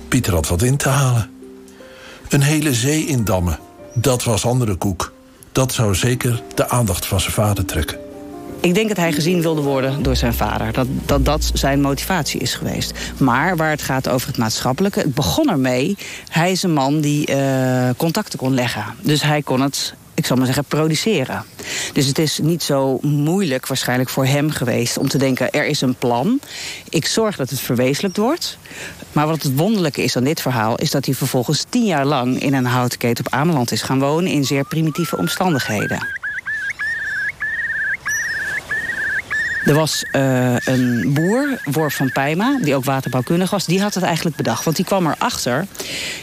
Pieter 0.08 0.34
had 0.34 0.48
wat 0.48 0.62
in 0.62 0.78
te 0.78 0.90
halen. 0.90 1.30
Een 2.30 2.42
hele 2.42 2.74
zee 2.74 3.06
indammen, 3.06 3.60
dat 3.94 4.24
was 4.24 4.46
andere 4.46 4.76
koek. 4.76 5.14
Dat 5.52 5.74
zou 5.74 5.96
zeker 5.96 6.44
de 6.56 6.70
aandacht 6.70 7.06
van 7.06 7.20
zijn 7.20 7.34
vader 7.34 7.66
trekken. 7.66 8.11
Ik 8.62 8.74
denk 8.74 8.88
dat 8.88 8.98
hij 8.98 9.12
gezien 9.12 9.42
wilde 9.42 9.62
worden 9.62 10.04
door 10.04 10.16
zijn 10.16 10.34
vader. 10.34 10.74
Dat, 10.74 10.88
dat 11.06 11.26
dat 11.26 11.52
zijn 11.54 11.82
motivatie 11.82 12.40
is 12.40 12.54
geweest. 12.54 12.94
Maar 13.18 13.56
waar 13.56 13.70
het 13.70 13.82
gaat 13.82 14.10
over 14.10 14.28
het 14.28 14.38
maatschappelijke... 14.38 15.00
het 15.00 15.14
begon 15.14 15.50
ermee, 15.50 15.98
hij 16.30 16.52
is 16.52 16.64
een 16.64 16.74
man 16.74 17.02
die 17.02 17.32
uh, 17.32 17.90
contacten 17.98 18.40
kon 18.40 18.54
leggen. 18.54 18.86
Dus 19.02 19.22
hij 19.22 19.42
kon 19.42 19.62
het 19.62 19.94
ik 20.14 20.28
zal 20.28 20.38
maar 20.38 20.46
zeggen, 20.46 20.66
produceren. 20.66 21.46
Dus 21.94 22.06
het 22.06 22.18
is 22.18 22.40
niet 22.40 22.64
zo 22.64 22.98
moeilijk 23.02 23.68
waarschijnlijk 23.68 24.10
voor 24.10 24.26
hem 24.26 24.50
geweest 24.50 24.98
om 24.98 25.08
te 25.08 25.18
denken: 25.18 25.52
er 25.52 25.66
is 25.66 25.82
een 25.82 25.96
plan. 25.96 26.40
Ik 26.90 27.06
zorg 27.06 27.36
dat 27.36 27.50
het 27.50 27.60
verwezenlijkt 27.60 28.18
wordt. 28.18 28.58
Maar 29.12 29.28
wat 29.28 29.44
het 29.44 29.56
wonderlijke 29.56 30.04
is 30.04 30.16
aan 30.16 30.24
dit 30.24 30.42
verhaal, 30.42 30.76
is 30.76 30.92
dat 30.92 31.06
hij 31.06 31.14
vervolgens 31.14 31.66
tien 31.70 31.86
jaar 31.86 32.06
lang 32.06 32.42
in 32.42 32.54
een 32.54 32.66
houtketen 32.66 33.26
op 33.26 33.34
Ameland 33.34 33.72
is 33.72 33.82
gaan 33.82 34.00
wonen 34.00 34.32
in 34.32 34.46
zeer 34.46 34.66
primitieve 34.66 35.18
omstandigheden. 35.18 36.21
Er 39.66 39.74
was 39.74 40.06
uh, 40.12 40.56
een 40.60 41.14
boer, 41.14 41.62
Worf 41.64 41.96
van 41.96 42.12
Pijma, 42.12 42.60
die 42.62 42.76
ook 42.76 42.86
waterbouwkundig 42.86 43.50
was. 43.50 43.66
Die 43.66 43.82
had 43.82 43.94
het 43.94 44.04
eigenlijk 44.04 44.36
bedacht. 44.36 44.64
Want 44.64 44.76
die 44.76 44.86
kwam 44.86 45.08
erachter. 45.08 45.66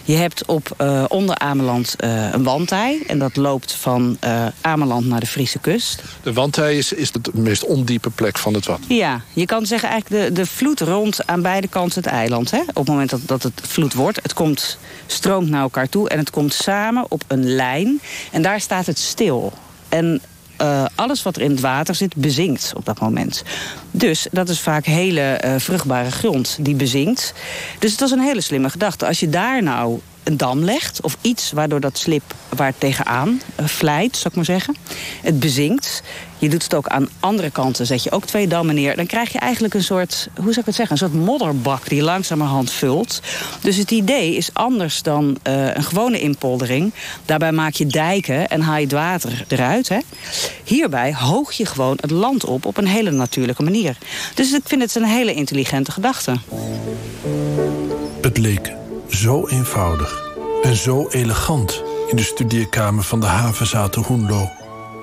Je 0.05 0.15
hebt 0.15 0.47
op 0.47 0.75
uh, 0.81 1.05
onder 1.09 1.39
Ameland 1.39 1.97
uh, 2.05 2.33
een 2.33 2.43
wandtij. 2.43 3.03
En 3.07 3.19
dat 3.19 3.37
loopt 3.37 3.73
van 3.73 4.19
Ameland 4.61 5.07
naar 5.07 5.21
de 5.21 5.27
Friese 5.27 5.59
kust. 5.59 6.03
De 6.23 6.33
wandtij 6.33 6.77
is, 6.77 6.93
is 6.93 7.13
de 7.13 7.21
meest 7.33 7.65
ondiepe 7.65 8.11
plek 8.11 8.39
van 8.39 8.55
het 8.55 8.67
wat. 8.67 8.81
Ja, 8.89 9.21
je 9.33 9.47
kan 9.47 9.67
zeggen 9.67 9.89
eigenlijk 9.89 10.25
de, 10.25 10.33
de 10.33 10.47
vloed 10.47 10.81
rond 10.81 11.27
aan 11.27 11.43
beide 11.43 11.69
kanten 11.69 12.03
het 12.03 12.13
eiland. 12.13 12.51
Hè? 12.51 12.61
Op 12.61 12.75
het 12.75 12.89
moment 12.89 13.11
dat, 13.11 13.21
dat 13.27 13.43
het 13.43 13.61
vloed 13.63 13.95
wordt. 13.95 14.19
Het 14.23 14.33
komt, 14.33 14.79
stroomt 15.07 15.49
naar 15.49 15.63
elkaar 15.63 15.89
toe 15.89 16.09
en 16.09 16.19
het 16.19 16.31
komt 16.31 16.55
samen 16.55 17.05
op 17.09 17.23
een 17.27 17.55
lijn. 17.55 18.01
En 18.33 18.43
daar 18.43 18.61
staat 18.61 18.87
het 18.87 18.99
stil. 18.99 19.53
En 19.89 20.21
uh, 20.63 20.85
alles 20.95 21.23
wat 21.23 21.37
er 21.37 21.43
in 21.43 21.51
het 21.51 21.61
water 21.61 21.95
zit 21.95 22.15
bezinkt 22.15 22.73
op 22.77 22.85
dat 22.85 23.01
moment. 23.01 23.43
Dus 23.91 24.27
dat 24.31 24.49
is 24.49 24.61
vaak 24.61 24.85
hele 24.85 25.41
uh, 25.45 25.55
vruchtbare 25.57 26.11
grond 26.11 26.57
die 26.61 26.75
bezinkt. 26.75 27.35
Dus 27.79 27.91
het 27.91 28.01
was 28.01 28.11
een 28.11 28.21
hele 28.21 28.41
slimme 28.41 28.71
gedachte. 28.71 29.07
Als 29.07 29.21
je 29.21 29.29
daar 29.29 29.63
nou 29.63 30.01
een 30.29 30.37
dam 30.37 30.65
legt 30.65 31.01
of 31.01 31.17
iets 31.21 31.53
waardoor 31.53 31.81
dat 31.81 31.99
slip 31.99 32.23
waar 32.49 32.73
tegenaan 32.79 33.41
uh, 33.61 33.67
vlijt, 33.67 34.17
zou 34.17 34.29
ik 34.29 34.35
maar 34.35 34.45
zeggen. 34.45 34.77
Het 35.23 35.41
bezinkt. 35.41 36.03
Je 36.39 36.49
doet 36.49 36.63
het 36.63 36.75
ook 36.75 36.87
aan 36.87 37.09
andere 37.21 37.51
kanten, 37.51 37.87
zet 37.87 38.03
je 38.03 38.11
ook 38.11 38.25
twee 38.25 38.49
dammen 38.49 38.75
neer. 38.75 38.97
Dan 38.97 39.07
krijg 39.07 39.33
je 39.33 39.39
eigenlijk 39.39 39.75
een 39.75 39.83
soort, 39.83 40.29
hoe 40.35 40.45
zou 40.45 40.61
ik 40.61 40.67
het 40.67 40.75
zeggen, 40.75 40.93
een 40.93 41.09
soort 41.09 41.25
modderbak 41.25 41.89
die 41.89 42.03
langzamerhand 42.03 42.71
vult. 42.71 43.21
Dus 43.61 43.77
het 43.77 43.91
idee 43.91 44.35
is 44.35 44.51
anders 44.53 45.03
dan 45.03 45.39
uh, 45.49 45.75
een 45.75 45.83
gewone 45.83 46.21
inpoldering. 46.21 46.93
Daarbij 47.25 47.53
maak 47.53 47.73
je 47.73 47.87
dijken 47.87 48.49
en 48.49 48.61
haal 48.61 48.77
je 48.77 48.83
het 48.83 48.93
water 48.93 49.45
eruit. 49.49 49.89
Hè. 49.89 49.99
Hierbij 50.65 51.15
hoog 51.15 51.53
je 51.53 51.67
gewoon 51.67 51.99
het 52.01 52.11
land 52.11 52.45
op 52.45 52.67
op 52.67 52.77
een 52.77 52.87
hele 52.87 53.11
natuurlijke 53.11 53.63
manier. 53.63 53.97
Dus 54.35 54.53
ik 54.53 54.63
vind 54.65 54.83
het 54.83 54.95
een 54.95 55.05
hele 55.05 55.35
intelligente 55.35 55.91
gedachte. 55.91 56.37
Het 58.21 58.39
leek 58.39 58.78
zo 59.09 59.47
eenvoudig 59.47 60.23
en 60.63 60.77
zo 60.77 61.09
elegant 61.09 61.83
in 62.07 62.17
de 62.17 62.23
studeerkamer 62.23 63.05
van 63.05 63.21
de 63.21 63.27
havenzaten 63.27 64.03
Hoenlo. 64.03 64.49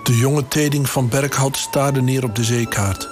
De 0.04 0.18
jonge 0.18 0.48
Teding 0.48 0.90
van 0.90 1.10
Berkhout 1.10 1.58
staarde 1.58 2.02
neer 2.02 2.24
op 2.24 2.36
de 2.36 2.44
zeekaart 2.44 3.10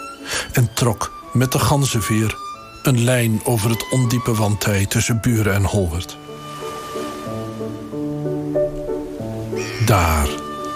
en 0.52 0.74
trok 0.74 1.12
met 1.34 1.52
de 1.52 1.60
ganzenveer 1.60 2.36
een 2.84 3.04
lijn 3.04 3.42
over 3.44 3.70
het 3.70 3.86
ondiepe 3.92 4.34
wandtij 4.34 4.86
tussen 4.86 5.22
Buren 5.22 5.54
en 5.54 5.64
Holwert. 5.64 6.18
Daar, 9.86 10.28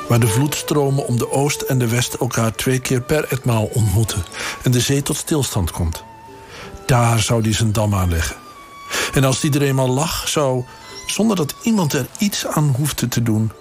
waar 0.07 0.19
de 0.19 0.27
vloedstromen 0.27 1.07
om 1.07 1.17
de 1.17 1.31
oost 1.31 1.61
en 1.61 1.77
de 1.77 1.87
west 1.87 2.13
elkaar 2.13 2.55
twee 2.55 2.79
keer 2.79 3.01
per 3.01 3.25
etmaal 3.29 3.69
ontmoeten 3.73 4.23
en 4.63 4.71
de 4.71 4.79
zee 4.79 5.01
tot 5.01 5.17
stilstand 5.17 5.71
komt. 5.71 6.03
Daar 6.85 7.19
zou 7.19 7.41
hij 7.41 7.53
zijn 7.53 7.71
dam 7.71 7.95
aanleggen. 7.95 8.46
En 9.13 9.23
als 9.23 9.39
die 9.39 9.53
er 9.53 9.61
eenmaal 9.61 9.89
lag, 9.89 10.29
zou, 10.29 10.63
zonder 11.05 11.35
dat 11.35 11.55
iemand 11.61 11.93
er 11.93 12.07
iets 12.17 12.47
aan 12.47 12.73
hoefde 12.77 13.07
te 13.07 13.23
doen, 13.23 13.51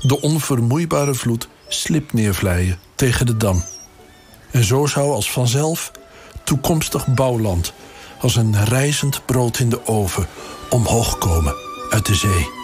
de 0.00 0.20
onvermoeibare 0.20 1.14
vloed 1.14 1.48
slip 1.68 2.12
neervlijen 2.12 2.78
tegen 2.94 3.26
de 3.26 3.36
dam. 3.36 3.64
En 4.50 4.64
zo 4.64 4.86
zou 4.86 5.12
als 5.12 5.30
vanzelf 5.30 5.90
toekomstig 6.44 7.06
bouwland 7.06 7.72
als 8.20 8.36
een 8.36 8.64
rijzend 8.64 9.26
brood 9.26 9.58
in 9.58 9.68
de 9.68 9.86
oven 9.86 10.26
omhoog 10.70 11.18
komen 11.18 11.54
uit 11.90 12.06
de 12.06 12.14
zee. 12.14 12.62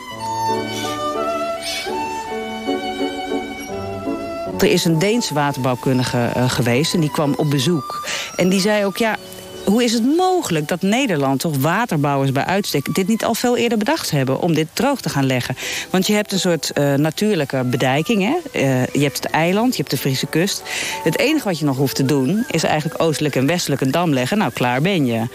Er 4.58 4.70
is 4.70 4.84
een 4.84 4.98
Deense 4.98 5.34
waterbouwkundige 5.34 6.32
uh, 6.36 6.50
geweest 6.50 6.94
en 6.94 7.00
die 7.00 7.10
kwam 7.10 7.34
op 7.36 7.50
bezoek. 7.50 8.08
En 8.36 8.48
die 8.48 8.60
zei 8.60 8.84
ook, 8.84 8.96
ja, 8.96 9.16
hoe 9.64 9.84
is 9.84 9.92
het 9.92 10.16
mogelijk 10.16 10.68
dat 10.68 10.82
Nederland, 10.82 11.40
toch 11.40 11.56
waterbouwers 11.56 12.32
bij 12.32 12.44
uitstek... 12.44 12.94
dit 12.94 13.08
niet 13.08 13.24
al 13.24 13.34
veel 13.34 13.56
eerder 13.56 13.78
bedacht 13.78 14.10
hebben 14.10 14.40
om 14.40 14.54
dit 14.54 14.66
droog 14.72 15.00
te 15.00 15.08
gaan 15.08 15.26
leggen? 15.26 15.56
Want 15.90 16.06
je 16.06 16.12
hebt 16.12 16.32
een 16.32 16.38
soort 16.38 16.70
uh, 16.74 16.94
natuurlijke 16.94 17.64
bedijking. 17.64 18.22
Hè? 18.22 18.60
Uh, 18.60 18.86
je 18.86 19.02
hebt 19.02 19.16
het 19.16 19.32
eiland, 19.32 19.70
je 19.70 19.78
hebt 19.78 19.90
de 19.90 19.96
Friese 19.96 20.26
kust. 20.26 20.62
Het 21.04 21.18
enige 21.18 21.44
wat 21.44 21.58
je 21.58 21.64
nog 21.64 21.76
hoeft 21.76 21.94
te 21.94 22.04
doen... 22.04 22.44
is 22.50 22.62
eigenlijk 22.62 23.02
oostelijk 23.02 23.36
en 23.36 23.46
westelijk 23.46 23.80
een 23.80 23.90
dam 23.90 24.12
leggen. 24.12 24.38
Nou, 24.38 24.52
klaar 24.52 24.82
ben 24.82 25.06
je. 25.06 25.28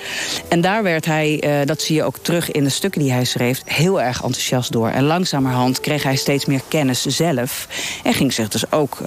En 0.47 0.61
daar 0.61 0.83
werd 0.83 1.05
hij, 1.05 1.43
uh, 1.43 1.65
dat 1.65 1.81
zie 1.81 1.95
je 1.95 2.03
ook 2.03 2.17
terug 2.17 2.51
in 2.51 2.63
de 2.63 2.69
stukken 2.69 3.01
die 3.01 3.11
hij 3.11 3.25
schreef... 3.25 3.61
heel 3.65 4.01
erg 4.01 4.23
enthousiast 4.23 4.71
door. 4.71 4.89
En 4.89 5.03
langzamerhand 5.03 5.79
kreeg 5.79 6.03
hij 6.03 6.15
steeds 6.15 6.45
meer 6.45 6.61
kennis 6.67 7.05
zelf. 7.05 7.67
En 8.03 8.13
ging 8.13 8.33
zich 8.33 8.47
dus 8.47 8.71
ook 8.71 8.97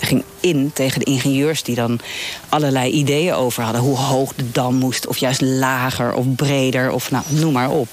ging 0.00 0.22
in 0.40 0.70
tegen 0.74 0.98
de 0.98 1.04
ingenieurs... 1.04 1.62
die 1.62 1.74
dan 1.74 2.00
allerlei 2.48 2.90
ideeën 2.90 3.34
over 3.34 3.62
hadden. 3.62 3.82
Hoe 3.82 3.96
hoog 3.96 4.32
de 4.38 4.50
dam 4.50 4.74
moest, 4.74 5.06
of 5.06 5.16
juist 5.16 5.40
lager 5.40 6.12
of 6.14 6.34
breder, 6.34 6.90
of 6.90 7.10
nou, 7.10 7.24
noem 7.28 7.52
maar 7.52 7.70
op. 7.70 7.88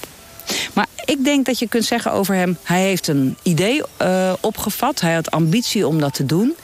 Maar 0.72 0.86
ik 1.04 1.24
denk 1.24 1.46
dat 1.46 1.58
je 1.58 1.68
kunt 1.68 1.84
zeggen 1.84 2.12
over 2.12 2.34
hem... 2.34 2.58
hij 2.62 2.82
heeft 2.82 3.08
een 3.08 3.36
idee 3.42 3.82
uh, 4.02 4.32
opgevat, 4.40 5.00
hij 5.00 5.14
had 5.14 5.30
ambitie 5.30 5.86
om 5.86 6.00
dat 6.00 6.14
te 6.14 6.26
doen... 6.26 6.54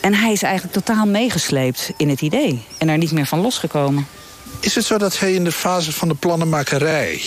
en 0.00 0.14
hij 0.14 0.32
is 0.32 0.42
eigenlijk 0.42 0.74
totaal 0.74 1.06
meegesleept 1.06 1.90
in 1.96 2.08
het 2.08 2.20
idee... 2.20 2.64
en 2.78 2.88
er 2.88 2.98
niet 2.98 3.12
meer 3.12 3.26
van 3.26 3.40
losgekomen. 3.40 4.06
Is 4.60 4.74
het 4.74 4.84
zo 4.84 4.98
dat 4.98 5.18
hij 5.18 5.34
in 5.34 5.44
de 5.44 5.52
fase 5.52 5.92
van 5.92 6.08
de 6.08 6.14
plannenmakerij... 6.14 7.20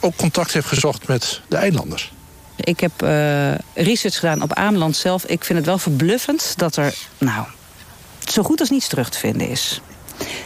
ook 0.00 0.16
contact 0.16 0.52
heeft 0.52 0.66
gezocht 0.66 1.08
met 1.08 1.40
de 1.48 1.56
eilanders? 1.56 2.12
Ik 2.56 2.80
heb 2.80 3.02
uh, 3.02 3.54
research 3.74 4.18
gedaan 4.18 4.42
op 4.42 4.52
Ameland 4.52 4.96
zelf. 4.96 5.24
Ik 5.24 5.44
vind 5.44 5.58
het 5.58 5.66
wel 5.66 5.78
verbluffend 5.78 6.54
dat 6.56 6.76
er, 6.76 6.94
nou, 7.18 7.46
zo 8.28 8.42
goed 8.42 8.60
als 8.60 8.70
niets 8.70 8.88
terug 8.88 9.10
te 9.10 9.18
vinden 9.18 9.48
is. 9.48 9.80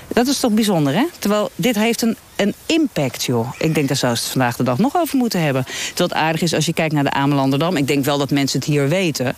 Dat 0.08 0.26
is 0.26 0.40
toch 0.40 0.52
bijzonder, 0.52 0.94
hè? 0.94 1.04
Terwijl 1.18 1.50
dit 1.54 1.74
heeft 1.74 2.02
een, 2.02 2.16
een 2.36 2.54
impact, 2.66 3.24
joh. 3.24 3.48
Ik 3.58 3.74
denk, 3.74 3.88
daar 3.88 3.96
zou 3.96 4.12
het 4.12 4.22
vandaag 4.22 4.56
de 4.56 4.62
dag 4.62 4.78
nog 4.78 4.96
over 4.96 5.16
moeten 5.16 5.40
hebben. 5.40 5.64
Terwijl 5.64 6.08
het 6.08 6.12
aardig 6.12 6.42
is 6.42 6.54
als 6.54 6.66
je 6.66 6.72
kijkt 6.72 6.94
naar 6.94 7.04
de 7.04 7.10
Amelanderdam. 7.10 7.76
Ik 7.76 7.86
denk 7.86 8.04
wel 8.04 8.18
dat 8.18 8.30
mensen 8.30 8.58
het 8.58 8.68
hier 8.68 8.88
weten. 8.88 9.36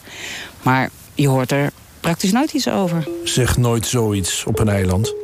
Maar 0.62 0.90
je 1.14 1.28
hoort 1.28 1.52
er 1.52 1.72
praktisch 2.00 2.32
nooit 2.32 2.52
iets 2.52 2.68
over. 2.68 3.08
Zeg 3.24 3.56
nooit 3.56 3.86
zoiets 3.86 4.44
op 4.44 4.58
een 4.58 4.68
eiland. 4.68 5.14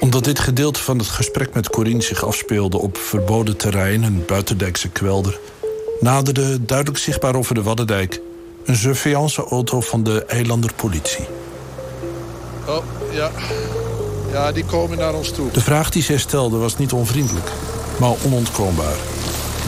Omdat 0.00 0.24
dit 0.24 0.38
gedeelte 0.38 0.82
van 0.82 0.98
het 0.98 1.08
gesprek 1.08 1.54
met 1.54 1.70
Corine 1.70 2.02
zich 2.02 2.24
afspeelde... 2.24 2.78
op 2.78 2.96
verboden 2.96 3.56
terrein, 3.56 4.02
een 4.02 4.24
buitendijkse 4.26 4.88
kwelder... 4.88 5.38
naderde 6.00 6.64
duidelijk 6.64 6.98
zichtbaar 6.98 7.34
over 7.34 7.54
de 7.54 7.62
Waddendijk... 7.62 8.20
een 8.64 8.76
surveillanceauto 8.76 9.80
van 9.80 10.02
de 10.02 10.24
eilanderpolitie. 10.24 11.37
Oh, 12.68 12.84
ja. 13.12 13.30
Ja, 14.30 14.52
die 14.52 14.64
komen 14.64 14.98
naar 14.98 15.14
ons 15.14 15.30
toe. 15.30 15.50
De 15.50 15.60
vraag 15.60 15.90
die 15.90 16.02
zij 16.02 16.18
stelde 16.18 16.56
was 16.56 16.76
niet 16.76 16.92
onvriendelijk, 16.92 17.50
maar 18.00 18.12
onontkoombaar. 18.24 18.96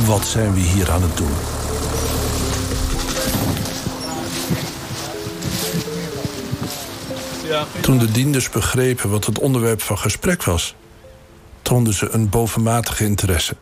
Wat 0.06 0.26
zijn 0.26 0.54
we 0.54 0.60
hier 0.60 0.90
aan 0.90 1.02
het 1.02 1.16
doen? 1.16 1.32
Toen 7.80 7.98
de 7.98 8.10
dienders 8.10 8.50
begrepen 8.50 9.10
wat 9.10 9.24
het 9.24 9.38
onderwerp 9.38 9.82
van 9.82 9.98
gesprek 9.98 10.44
was... 10.44 10.74
toonden 11.62 11.94
ze 11.94 12.08
een 12.10 12.28
bovenmatige 12.28 13.04
interesse. 13.04 13.56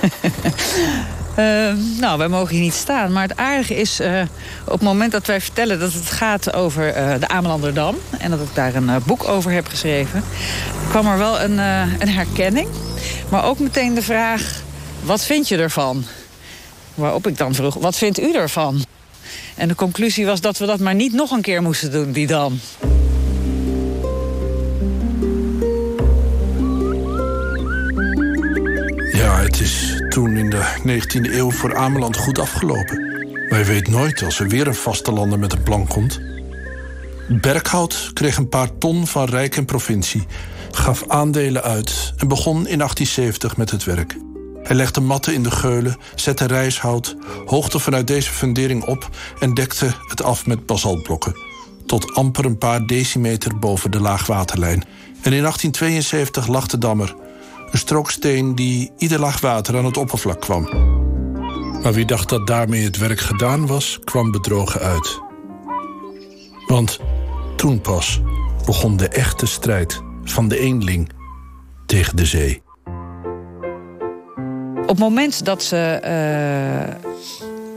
Uh, 1.38 1.72
nou, 2.00 2.18
wij 2.18 2.28
mogen 2.28 2.54
hier 2.54 2.64
niet 2.64 2.74
staan. 2.74 3.12
Maar 3.12 3.22
het 3.22 3.36
aardige 3.36 3.76
is, 3.76 4.00
uh, 4.00 4.22
op 4.64 4.72
het 4.72 4.82
moment 4.82 5.12
dat 5.12 5.26
wij 5.26 5.40
vertellen 5.40 5.78
dat 5.78 5.92
het 5.92 6.10
gaat 6.10 6.52
over 6.52 6.96
uh, 6.96 7.14
de 7.20 7.28
Amelanderdam... 7.28 7.96
en 8.18 8.30
dat 8.30 8.40
ik 8.40 8.54
daar 8.54 8.74
een 8.74 8.90
boek 9.06 9.28
over 9.28 9.52
heb 9.52 9.68
geschreven... 9.68 10.22
kwam 10.88 11.06
er 11.06 11.18
wel 11.18 11.40
een, 11.40 11.58
een 11.98 12.08
herkenning. 12.08 12.68
Maar 13.28 13.44
ook 13.44 13.58
meteen 13.58 13.94
de 13.94 14.02
vraag, 14.02 14.62
wat 15.02 15.24
vind 15.24 15.48
je 15.48 15.56
ervan? 15.56 16.04
Waarop 16.94 17.26
ik 17.26 17.38
dan 17.38 17.54
vroeg, 17.54 17.74
wat 17.74 17.96
vindt 17.96 18.20
u 18.20 18.34
ervan? 18.34 18.84
En 19.56 19.68
de 19.68 19.74
conclusie 19.74 20.26
was 20.26 20.40
dat 20.40 20.58
we 20.58 20.66
dat 20.66 20.80
maar 20.80 20.94
niet 20.94 21.12
nog 21.12 21.30
een 21.30 21.40
keer 21.40 21.62
moesten 21.62 21.90
doen, 21.90 22.12
die 22.12 22.26
dam. 22.26 22.60
Ja, 29.12 29.40
het 29.40 29.60
is 29.60 29.89
toen 30.10 30.36
in 30.36 30.50
de 30.50 30.62
19e 30.86 31.34
eeuw 31.34 31.50
voor 31.50 31.76
Ameland 31.76 32.16
goed 32.16 32.38
afgelopen. 32.38 32.98
Wij 33.48 33.64
weten 33.64 33.92
nooit 33.92 34.22
als 34.22 34.40
er 34.40 34.48
weer 34.48 34.66
een 34.66 34.74
vastelander 34.74 35.38
met 35.38 35.52
een 35.52 35.62
plan 35.62 35.86
komt. 35.86 36.20
Berkhout 37.28 38.10
kreeg 38.14 38.36
een 38.36 38.48
paar 38.48 38.78
ton 38.78 39.06
van 39.06 39.24
Rijk 39.24 39.56
en 39.56 39.64
provincie, 39.64 40.26
gaf 40.70 41.04
aandelen 41.08 41.62
uit 41.62 42.12
en 42.16 42.28
begon 42.28 42.56
in 42.56 42.78
1870 42.78 43.56
met 43.56 43.70
het 43.70 43.84
werk. 43.84 44.16
Hij 44.62 44.76
legde 44.76 45.00
matten 45.00 45.34
in 45.34 45.42
de 45.42 45.50
geulen, 45.50 45.96
zette 46.14 46.46
rijshout, 46.46 47.16
hoogte 47.46 47.78
vanuit 47.78 48.06
deze 48.06 48.30
fundering 48.30 48.84
op 48.84 49.08
en 49.40 49.54
dekte 49.54 49.94
het 50.08 50.22
af 50.22 50.46
met 50.46 50.66
basaltblokken. 50.66 51.36
Tot 51.86 52.14
amper 52.14 52.44
een 52.44 52.58
paar 52.58 52.86
decimeter 52.86 53.58
boven 53.58 53.90
de 53.90 54.00
laagwaterlijn. 54.00 54.84
En 55.22 55.32
in 55.32 55.42
1872 55.42 56.46
lag 56.46 56.66
de 56.66 56.78
dammer 56.78 57.14
een 57.70 57.78
strooksteen 57.78 58.54
die 58.54 58.92
ieder 58.98 59.20
laag 59.20 59.40
water 59.40 59.76
aan 59.76 59.84
het 59.84 59.96
oppervlak 59.96 60.40
kwam. 60.40 60.62
Maar 61.82 61.92
wie 61.92 62.04
dacht 62.04 62.28
dat 62.28 62.46
daarmee 62.46 62.84
het 62.84 62.96
werk 62.96 63.20
gedaan 63.20 63.66
was, 63.66 63.98
kwam 64.04 64.30
bedrogen 64.30 64.80
uit. 64.80 65.20
Want 66.66 67.00
toen 67.56 67.80
pas 67.80 68.20
begon 68.66 68.96
de 68.96 69.08
echte 69.08 69.46
strijd 69.46 70.02
van 70.24 70.48
de 70.48 70.58
eenling 70.58 71.10
tegen 71.86 72.16
de 72.16 72.24
zee. 72.24 72.62
Op 74.82 74.88
het 74.88 74.98
moment 74.98 75.44
dat 75.44 75.62
ze. 75.62 76.00
Uh 77.02 77.08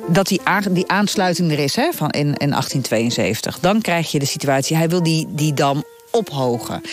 dat 0.08 0.28
die, 0.28 0.88
aansluiting 0.88 1.52
er 1.52 1.60
is 1.60 1.76
hè, 1.76 1.92
van 1.92 2.10
in, 2.10 2.20
in 2.20 2.50
1872. 2.50 3.60
Dan 3.60 3.82
krijg 3.82 4.12
je 4.12 4.20
de 4.20 4.26
situatie, 4.26 4.78
hij 4.78 4.90
wil 4.90 5.04
die, 5.04 5.28
die 5.30 5.54
dam 5.54 5.84
ophogen. 6.12 6.82
Uh, 6.84 6.90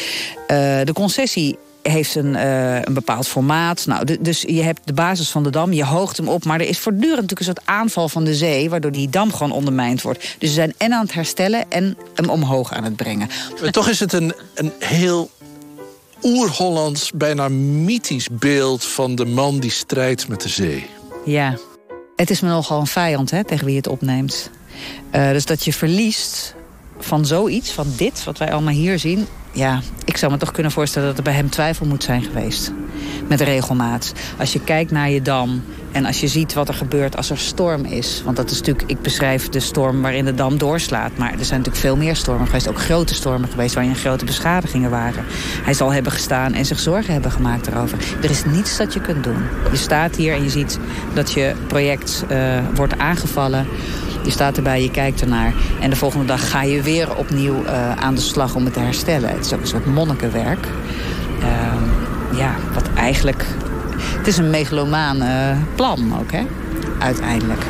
de 0.85 0.93
concessie 0.95 1.59
heeft 1.83 2.15
een, 2.15 2.35
uh, 2.35 2.75
een 2.75 2.95
bepaald 2.95 3.29
formaat. 3.29 3.87
Nou, 3.87 4.19
dus 4.21 4.41
je 4.41 4.63
hebt 4.63 4.81
de 4.85 4.93
basis 4.93 5.31
van 5.31 5.43
de 5.43 5.51
dam, 5.51 5.73
je 5.73 5.85
hoogt 5.85 6.17
hem 6.17 6.29
op... 6.29 6.45
maar 6.45 6.61
er 6.61 6.69
is 6.69 6.79
voortdurend 6.79 7.21
natuurlijk 7.21 7.41
een 7.41 7.55
soort 7.55 7.67
aanval 7.67 8.09
van 8.09 8.25
de 8.25 8.35
zee... 8.35 8.71
waardoor 8.71 8.93
die 8.93 9.09
dam 9.09 9.33
gewoon 9.33 9.53
ondermijnd 9.53 10.03
wordt. 10.03 10.37
Dus 10.39 10.49
ze 10.49 10.55
zijn 10.55 10.75
en 10.77 10.93
aan 10.93 11.05
het 11.05 11.15
herstellen 11.15 11.71
en 11.71 11.97
hem 12.15 12.29
omhoog 12.29 12.73
aan 12.73 12.85
het 12.85 12.97
brengen. 12.97 13.29
Maar 13.61 13.71
toch 13.71 13.89
is 13.89 14.01
het 14.01 14.13
een, 14.13 14.35
een 14.55 14.73
heel 14.79 15.31
oer-Hollands, 16.23 17.11
bijna 17.15 17.49
mythisch 17.49 18.29
beeld... 18.33 18.85
van 18.85 19.15
de 19.15 19.25
man 19.25 19.59
die 19.59 19.71
strijdt 19.71 20.29
met 20.29 20.41
de 20.41 20.49
zee. 20.49 20.87
Ja, 21.25 21.57
het 22.17 22.31
is 22.31 22.41
me 22.41 22.49
nogal 22.49 22.81
een 22.81 22.87
vijand 22.87 23.31
hè, 23.31 23.45
tegen 23.45 23.67
wie 23.67 23.77
het 23.77 23.89
opneemt. 23.89 24.51
Uh, 25.15 25.31
dus 25.31 25.45
dat 25.45 25.65
je 25.65 25.73
verliest 25.73 26.55
van 26.99 27.27
zoiets, 27.27 27.71
van 27.71 27.87
dit, 27.97 28.25
wat 28.25 28.39
wij 28.39 28.53
allemaal 28.53 28.75
hier 28.75 28.99
zien 28.99 29.27
ja, 29.53 29.81
ik 30.05 30.17
zou 30.17 30.33
me 30.33 30.39
toch 30.39 30.51
kunnen 30.51 30.73
voorstellen 30.73 31.09
dat 31.09 31.17
er 31.17 31.23
bij 31.25 31.33
hem 31.33 31.51
twijfel 31.51 31.87
moet 31.87 32.03
zijn 32.03 32.23
geweest. 32.23 32.73
Met 33.29 33.41
regelmaat. 33.41 34.13
Als 34.39 34.53
je 34.53 34.61
kijkt 34.61 34.91
naar 34.91 35.11
je 35.11 35.23
dam 35.23 35.63
en 35.93 36.05
als 36.05 36.21
je 36.21 36.29
ziet 36.29 36.53
wat 36.53 36.69
er 36.69 36.75
gebeurt 36.75 37.17
als 37.17 37.31
er 37.31 37.39
storm 37.39 37.85
is. 37.85 38.23
Want 38.25 38.37
dat 38.37 38.51
is 38.51 38.59
natuurlijk, 38.59 38.91
ik 38.91 39.03
beschrijf 39.03 39.49
de 39.49 39.61
storm 39.61 40.03
waarin 40.03 40.25
de 40.25 40.35
dam 40.35 40.59
doorslaat. 40.59 41.17
Maar 41.17 41.31
er 41.31 41.45
zijn 41.45 41.59
natuurlijk 41.59 41.77
veel 41.77 41.97
meer 41.97 42.17
stormen 42.17 42.47
geweest. 42.47 42.69
Ook 42.69 42.81
grote 42.81 43.15
stormen 43.15 43.49
geweest 43.49 43.75
waarin 43.75 43.97
grote 43.97 44.25
beschadigingen 44.25 44.91
waren. 44.91 45.25
Hij 45.63 45.75
zal 45.75 45.93
hebben 45.93 46.13
gestaan 46.13 46.53
en 46.53 46.65
zich 46.65 46.79
zorgen 46.79 47.13
hebben 47.13 47.31
gemaakt 47.31 47.67
erover. 47.67 47.99
Er 48.23 48.31
is 48.31 48.45
niets 48.45 48.77
dat 48.77 48.93
je 48.93 49.01
kunt 49.01 49.25
doen. 49.25 49.43
Je 49.71 49.77
staat 49.77 50.17
hier 50.17 50.35
en 50.35 50.43
je 50.43 50.51
ziet 50.51 50.79
dat 51.15 51.33
je 51.33 51.55
project 51.67 52.25
uh, 52.31 52.59
wordt 52.75 52.99
aangevallen. 52.99 53.67
Je 54.25 54.31
staat 54.31 54.57
erbij, 54.57 54.83
je 54.83 54.91
kijkt 54.91 55.21
ernaar. 55.21 55.53
En 55.81 55.91
de 55.91 55.97
volgende 55.97 56.27
dag 56.27 56.51
ga 56.51 56.63
je 56.63 56.83
weer 56.83 57.17
opnieuw 57.17 57.65
uh, 57.65 57.93
aan 57.93 58.15
de 58.15 58.21
slag 58.21 58.55
om 58.55 58.65
het 58.65 58.73
te 58.73 58.81
herstellen. 58.81 59.31
Het 59.31 59.45
is 59.45 59.53
ook 59.53 59.61
een 59.61 59.67
soort 59.67 59.87
monnikenwerk. 59.87 60.67
Uh, 61.41 62.39
ja, 62.39 62.55
wat 62.75 62.89
eigenlijk... 62.95 63.45
Het 64.01 64.27
is 64.27 64.37
een 64.37 64.51
megalomaan 64.51 65.23
uh, 65.23 65.57
plan 65.75 66.19
ook, 66.19 66.33
hè? 66.33 66.43
uiteindelijk. 66.99 67.65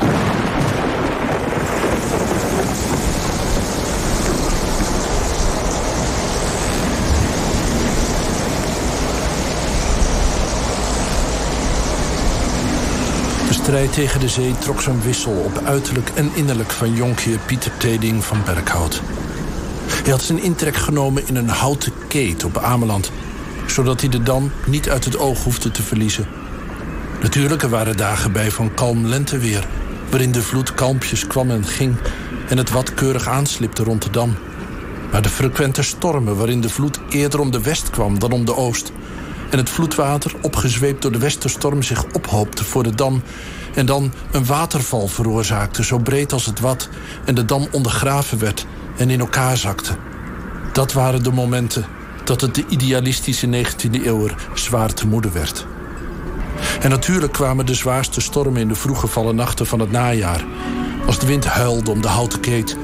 Strijd 13.63 13.93
tegen 13.93 14.21
de 14.21 14.29
zee 14.29 14.55
trok 14.59 14.81
zijn 14.81 15.03
wissel 15.03 15.33
op 15.33 15.63
uiterlijk 15.65 16.11
en 16.15 16.31
innerlijk 16.35 16.71
van 16.71 16.95
jonkheer 16.95 17.39
Pieter 17.39 17.77
Teding 17.77 18.25
van 18.25 18.43
Berkhout. 18.45 19.03
Hij 19.87 20.13
had 20.13 20.23
zijn 20.23 20.43
intrek 20.43 20.77
genomen 20.77 21.29
in 21.29 21.37
een 21.37 21.49
houten 21.49 21.93
keet 22.09 22.45
op 22.45 22.59
Ameland, 22.59 23.11
zodat 23.67 24.01
hij 24.01 24.11
de 24.11 24.23
dam 24.23 24.51
niet 24.67 24.91
uit 24.91 25.05
het 25.05 25.19
oog 25.19 25.45
hoefde 25.45 25.71
te 25.71 25.83
verliezen. 25.83 26.27
Natuurlijk, 27.23 27.63
er 27.63 27.69
waren 27.69 27.97
dagen 27.97 28.33
bij 28.33 28.51
van 28.51 28.75
kalm 28.75 29.07
lenteweer, 29.07 29.67
waarin 30.11 30.33
de 30.33 30.43
vloed 30.43 30.75
kalmpjes 30.75 31.27
kwam 31.27 31.51
en 31.51 31.65
ging 31.65 31.97
en 32.49 32.57
het 32.57 32.71
wat 32.71 32.95
keurig 32.95 33.29
aanslipte 33.29 33.83
rond 33.83 34.03
de 34.03 34.11
dam. 34.11 34.35
Maar 35.13 35.23
de 35.23 35.29
frequente 35.29 35.83
stormen 35.83 36.37
waarin 36.37 36.61
de 36.61 36.69
vloed 36.69 37.01
eerder 37.09 37.41
om 37.41 37.51
de 37.51 37.61
west 37.61 37.91
kwam 37.91 38.19
dan 38.19 38.33
om 38.33 38.45
de 38.45 38.57
oost, 38.57 38.93
en 39.51 39.59
het 39.59 39.71
vloedwater, 39.71 40.33
opgezweept 40.43 41.03
door 41.03 41.13
de 41.13 41.19
westerstorm, 41.19 41.83
zich 41.83 42.05
ophoopte 42.13 42.65
voor 42.65 42.83
de 42.83 42.95
dam 42.95 43.23
en 43.75 43.87
dan 43.87 44.13
een 44.31 44.47
waterval 44.47 45.09
veroorzaakte, 45.09 45.85
zo 45.85 45.99
breed 45.99 46.33
als 46.33 46.47
het 46.47 46.61
wat, 46.61 46.89
en 47.25 47.35
de 47.35 47.45
dam 47.45 47.69
ondergraven 47.71 48.39
werd 48.39 48.67
en 48.97 49.11
in 49.11 49.21
elkaar 49.21 49.57
zakte. 49.57 49.97
Dat 50.73 50.93
waren 50.93 51.23
de 51.23 51.33
momenten 51.33 51.87
dat 52.25 52.41
het 52.41 52.55
de 52.55 52.65
idealistische 52.69 53.47
19e 53.47 54.05
eeuw 54.05 54.29
zwaar 54.55 54.95
te 54.95 55.07
moede 55.07 55.31
werd. 55.31 55.67
En 56.81 56.91
natuurlijk 56.91 57.33
kwamen 57.33 57.67
de 57.67 57.75
zwaarste 57.75 58.21
stormen 58.21 58.61
in 58.61 58.69
de 58.69 58.75
vroege 58.75 59.07
vallen 59.07 59.35
nachten 59.35 59.67
van 59.67 59.81
het 59.81 59.91
najaar. 59.91 60.45
Als 61.07 61.19
de 61.19 61.27
wind 61.27 61.45
huilde 61.45 61.91
om 61.91 62.03
de 62.03 62.09
houten 62.09 62.41
keet 62.41 62.77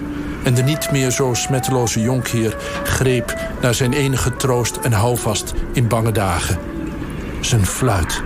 en 0.46 0.54
de 0.54 0.62
niet 0.62 0.90
meer 0.90 1.10
zo 1.10 1.34
smetteloze 1.34 2.00
jonkheer 2.00 2.56
greep 2.84 3.34
naar 3.60 3.74
zijn 3.74 3.92
enige 3.92 4.36
troost 4.36 4.76
en 4.76 4.92
houvast 4.92 5.52
in 5.72 5.88
bange 5.88 6.12
dagen: 6.12 6.58
zijn 7.40 7.66
fluit. 7.66 8.22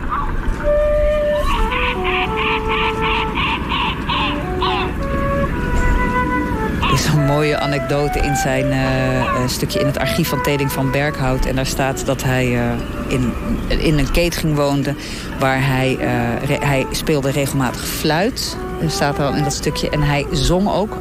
Er 6.81 6.93
is 6.93 7.07
een 7.07 7.25
mooie 7.25 7.59
anekdote 7.59 8.19
in 8.19 8.37
zijn 8.37 8.67
uh, 8.67 9.49
stukje 9.49 9.81
in 9.81 9.87
het 9.87 9.99
archief 9.99 10.29
van 10.29 10.43
Teding 10.43 10.73
van 10.73 10.91
Berghout. 10.91 11.47
En 11.47 11.57
daar 11.57 11.67
staat 11.67 12.07
dat 12.07 12.23
hij 12.23 12.47
uh, 12.47 12.73
in, 13.09 13.33
in 13.69 13.99
een 13.99 14.13
catering 14.13 14.57
woonde... 14.57 14.95
waar 15.39 15.67
hij, 15.67 15.97
hij 16.61 16.87
speelde 16.91 17.31
regelmatig 17.31 17.87
fluit. 17.87 18.57
Dat 18.81 18.91
staat 18.91 19.19
er 19.19 19.25
al 19.25 19.35
in 19.35 19.43
dat 19.43 19.53
stukje. 19.53 19.91
En 19.91 20.03
hij 20.03 20.27
zong 20.31 20.69
ook 20.69 20.97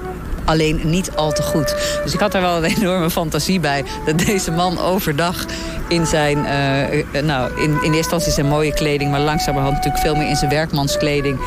alleen 0.49 0.79
niet 0.83 1.12
al 1.15 1.31
te 1.31 1.41
goed. 1.41 1.75
Dus 2.03 2.13
ik 2.13 2.19
had 2.19 2.33
er 2.33 2.41
wel 2.41 2.57
een 2.57 2.75
enorme 2.77 3.09
fantasie 3.09 3.59
bij... 3.59 3.83
dat 4.05 4.19
deze 4.19 4.51
man 4.51 4.79
overdag 4.79 5.45
in 5.88 6.05
zijn, 6.05 6.38
uh, 6.38 7.21
nou, 7.23 7.62
in, 7.62 7.69
in 7.69 7.77
eerste 7.81 7.97
instantie 7.97 8.31
zijn 8.31 8.47
mooie 8.47 8.73
kleding... 8.73 9.12
maar 9.12 9.19
langzamerhand 9.19 9.75
natuurlijk 9.75 10.03
veel 10.03 10.15
meer 10.15 10.29
in 10.29 10.35
zijn 10.35 10.51
werkmanskleding... 10.51 11.39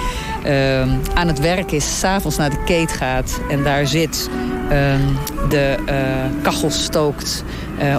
Uh, 0.47 0.81
aan 1.15 1.27
het 1.27 1.39
werk 1.39 1.73
is, 1.73 1.99
s'avonds 1.99 2.37
naar 2.37 2.51
de 2.51 2.65
keet 2.65 2.93
gaat 2.93 3.41
en 3.51 3.63
daar 3.63 3.87
zit... 3.87 4.29
Ehm, 4.73 5.01
de 5.49 5.77
uh, 5.89 6.43
kachel 6.43 6.71
stookt 6.71 7.45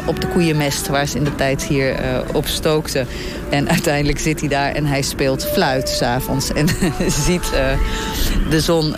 op 0.06 0.22
de 0.22 0.28
koeienmest... 0.28 0.88
waar 0.88 1.08
ze 1.08 1.18
in 1.18 1.24
de 1.24 1.36
tijd 1.36 1.64
hier 1.64 1.96
op 2.34 2.48
stookten. 2.48 3.08
En 3.50 3.70
uiteindelijk 3.70 4.20
zit 4.20 4.40
hij 4.40 4.50
daar 4.50 4.72
en 4.72 4.86
hij 4.86 5.02
speelt 5.02 5.46
fluit 5.46 5.90
s'avonds. 5.90 6.54
En 6.54 6.68
ziet 7.26 7.52
de 8.50 8.62
zon, 8.62 8.96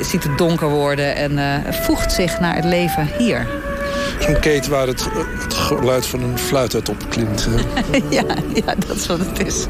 ziet 0.00 0.22
het 0.22 0.38
donker 0.38 0.68
worden... 0.68 1.16
en 1.16 1.62
voegt 1.74 2.12
zich 2.12 2.40
naar 2.40 2.54
het 2.54 2.64
leven 2.64 3.08
hier. 3.18 3.46
Zo'n 4.18 4.40
keten 4.40 4.70
waar 4.70 4.86
het, 4.86 5.08
het, 5.38 5.54
geluid 5.54 6.06
van 6.06 6.22
een 6.22 6.38
fluit 6.38 6.74
uit 6.74 6.88
opklimt. 6.88 7.48
ja, 8.10 8.24
ja, 8.54 8.74
dat 8.86 8.96
is 8.96 9.06
wat 9.06 9.18
het 9.18 9.46
is. 9.46 9.66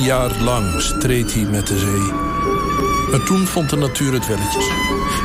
Jaar 0.00 0.42
lang 0.42 0.80
streed 0.80 1.34
hij 1.34 1.42
met 1.42 1.66
de 1.66 1.78
zee. 1.78 2.12
Maar 3.10 3.26
toen 3.26 3.46
vond 3.46 3.70
de 3.70 3.76
natuur 3.76 4.12
het 4.12 4.26
welletjes. 4.26 4.68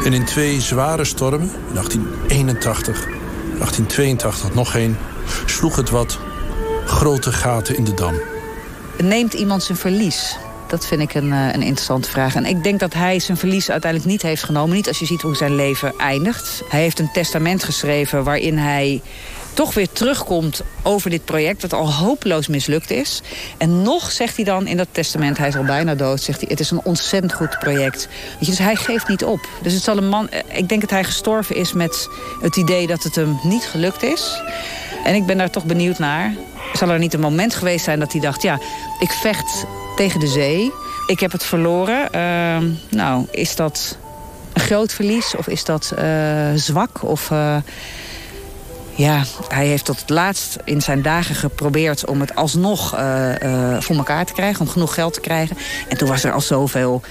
En 0.05 0.13
in 0.13 0.25
twee 0.25 0.61
zware 0.61 1.05
stormen, 1.05 1.51
1881, 1.73 3.03
1882 3.05 4.53
nog 4.53 4.75
één... 4.75 4.97
sloeg 5.45 5.75
het 5.75 5.89
wat 5.89 6.19
grote 6.85 7.31
gaten 7.31 7.77
in 7.77 7.83
de 7.83 7.93
dam. 7.93 8.13
Neemt 8.97 9.33
iemand 9.33 9.63
zijn 9.63 9.77
verlies? 9.77 10.37
Dat 10.67 10.85
vind 10.85 11.01
ik 11.01 11.13
een, 11.13 11.31
eh, 11.31 11.53
een 11.53 11.61
interessante 11.61 12.09
vraag. 12.09 12.35
En 12.35 12.45
ik 12.45 12.63
denk 12.63 12.79
dat 12.79 12.93
hij 12.93 13.19
zijn 13.19 13.37
verlies 13.37 13.71
uiteindelijk 13.71 14.11
niet 14.11 14.21
heeft 14.21 14.43
genomen. 14.43 14.75
Niet 14.75 14.87
als 14.87 14.99
je 14.99 15.05
ziet 15.05 15.21
hoe 15.21 15.35
zijn 15.35 15.55
leven 15.55 15.93
eindigt. 15.97 16.63
Hij 16.69 16.81
heeft 16.81 16.99
een 16.99 17.11
testament 17.11 17.63
geschreven 17.63 18.23
waarin 18.23 18.57
hij 18.57 19.01
toch 19.55 19.73
weer 19.73 19.89
terugkomt 19.91 20.61
over 20.81 21.09
dit 21.09 21.25
project... 21.25 21.61
dat 21.61 21.73
al 21.73 21.93
hopeloos 21.93 22.47
mislukt 22.47 22.91
is. 22.91 23.21
En 23.57 23.81
nog 23.81 24.11
zegt 24.11 24.35
hij 24.35 24.45
dan 24.45 24.67
in 24.67 24.77
dat 24.77 24.87
testament, 24.91 25.37
hij 25.37 25.47
is 25.47 25.55
al 25.55 25.63
bijna 25.63 25.95
dood... 25.95 26.21
zegt 26.21 26.39
hij, 26.39 26.49
het 26.49 26.59
is 26.59 26.71
een 26.71 26.81
ontzettend 26.83 27.33
goed 27.33 27.59
project. 27.59 28.07
dus 28.39 28.57
hij 28.57 28.75
geeft 28.75 29.07
niet 29.07 29.23
op. 29.23 29.47
Dus 29.61 29.73
het 29.73 29.83
zal 29.83 29.97
een 29.97 30.09
man, 30.09 30.29
eh, 30.29 30.57
ik 30.57 30.69
denk 30.69 30.81
dat 30.81 30.89
hij 30.89 31.03
gestorven 31.03 31.55
is 31.55 31.73
met 31.73 32.09
het 32.41 32.55
idee 32.55 32.87
dat 32.87 33.03
het 33.03 33.15
hem 33.15 33.39
niet 33.43 33.63
gelukt 33.63 34.03
is. 34.03 34.41
En 35.03 35.15
ik 35.15 35.25
ben 35.25 35.37
daar 35.37 35.49
toch 35.49 35.65
benieuwd 35.65 35.99
naar. 35.99 36.33
Zal 36.73 36.89
er 36.89 36.99
niet 36.99 37.13
een 37.13 37.19
moment 37.19 37.55
geweest 37.55 37.83
zijn 37.83 37.99
dat 37.99 38.11
hij 38.11 38.21
dacht... 38.21 38.41
ja, 38.41 38.59
ik 38.99 39.11
vecht 39.11 39.65
tegen 39.95 40.19
de 40.19 40.27
zee. 40.27 40.71
Ik 41.07 41.19
heb 41.19 41.31
het 41.31 41.43
verloren. 41.43 42.07
Uh, 42.15 42.71
nou, 42.89 43.25
is 43.31 43.55
dat 43.55 43.97
een 44.53 44.61
groot 44.61 44.93
verlies 44.93 45.35
of 45.35 45.47
is 45.47 45.63
dat 45.63 45.93
uh, 45.99 46.51
zwak? 46.55 47.03
Of, 47.03 47.29
uh, 47.29 47.57
ja, 48.95 49.23
hij 49.47 49.67
heeft 49.67 49.85
tot 49.85 49.99
het 49.99 50.09
laatst 50.09 50.57
in 50.63 50.81
zijn 50.81 51.01
dagen 51.01 51.35
geprobeerd 51.35 52.05
om 52.05 52.19
het 52.19 52.35
alsnog 52.35 52.99
uh, 52.99 53.79
voor 53.79 53.95
elkaar 53.95 54.25
te 54.25 54.33
krijgen. 54.33 54.61
Om 54.61 54.67
genoeg 54.67 54.93
geld 54.93 55.13
te 55.13 55.19
krijgen. 55.19 55.57
En 55.87 55.97
toen 55.97 56.07
was 56.07 56.23
er 56.23 56.31
al 56.31 56.41
zoveel 56.41 57.01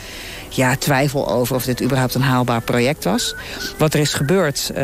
ja, 0.49 0.77
twijfel 0.77 1.29
over 1.29 1.55
of 1.55 1.65
dit 1.65 1.83
überhaupt 1.83 2.15
een 2.15 2.23
haalbaar 2.23 2.61
project 2.61 3.05
was. 3.05 3.35
Wat 3.79 3.95
er 3.95 4.01
is 4.01 4.15
gebeurd, 4.15 4.71
uh, 4.71 4.79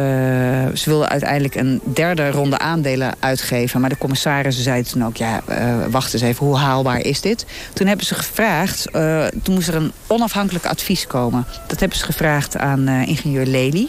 ze 0.75 0.83
wilden 0.85 1.09
uiteindelijk 1.09 1.55
een 1.55 1.81
derde 1.85 2.31
ronde 2.31 2.59
aandelen 2.59 3.15
uitgeven. 3.19 3.81
Maar 3.81 3.91
de 3.91 3.99
commissarissen 3.99 4.65
zeiden 4.65 4.93
toen 4.93 5.05
ook, 5.05 5.17
ja, 5.17 5.41
uh, 5.49 5.75
wacht 5.91 6.13
eens 6.13 6.23
even, 6.23 6.47
hoe 6.47 6.57
haalbaar 6.57 7.01
is 7.01 7.21
dit? 7.21 7.47
Toen 7.73 7.87
hebben 7.87 8.07
ze 8.07 8.15
gevraagd, 8.15 8.89
toen 9.43 9.55
moest 9.55 9.69
er 9.69 9.75
een 9.75 9.93
onafhankelijk 10.07 10.67
advies 10.67 11.07
komen. 11.07 11.47
Dat 11.67 11.81
hebben 11.81 11.99
ze 11.99 12.05
gevraagd 12.05 12.57
aan 12.57 12.89
ingenieur 12.89 13.47
Lely. 13.47 13.89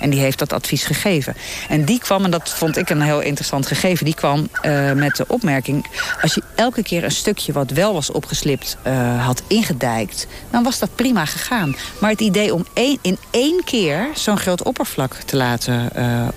En 0.00 0.10
die 0.10 0.20
heeft 0.20 0.38
dat 0.38 0.52
advies 0.52 0.84
gegeven. 0.84 1.36
En 1.68 1.84
die 1.84 1.98
kwam, 1.98 2.24
en 2.24 2.30
dat 2.30 2.50
vond 2.50 2.76
ik 2.76 2.90
een 2.90 3.00
heel 3.00 3.20
interessant 3.20 3.66
gegeven... 3.66 4.04
die 4.04 4.14
kwam 4.14 4.48
met 4.94 5.16
de 5.16 5.24
opmerking... 5.26 5.86
als 6.20 6.34
je 6.34 6.42
elke 6.54 6.82
keer 6.82 7.04
een 7.04 7.10
stukje 7.10 7.52
wat 7.52 7.70
wel 7.70 7.92
was 7.92 8.10
opgeslipt 8.10 8.76
had 9.18 9.42
ingedijkt... 9.46 10.26
dan 10.50 10.62
was 10.62 10.78
dat 10.78 10.94
prima 10.94 11.24
gegaan. 11.24 11.76
Maar 11.98 12.10
het 12.10 12.20
idee 12.20 12.54
om 12.54 12.66
één, 12.72 12.98
in 13.02 13.18
één 13.30 13.64
keer 13.64 14.08
zo'n 14.14 14.38
groot 14.38 14.62
oppervlak 14.62 15.14
te 15.14 15.36
laten 15.36 15.90
uh, 15.96 16.28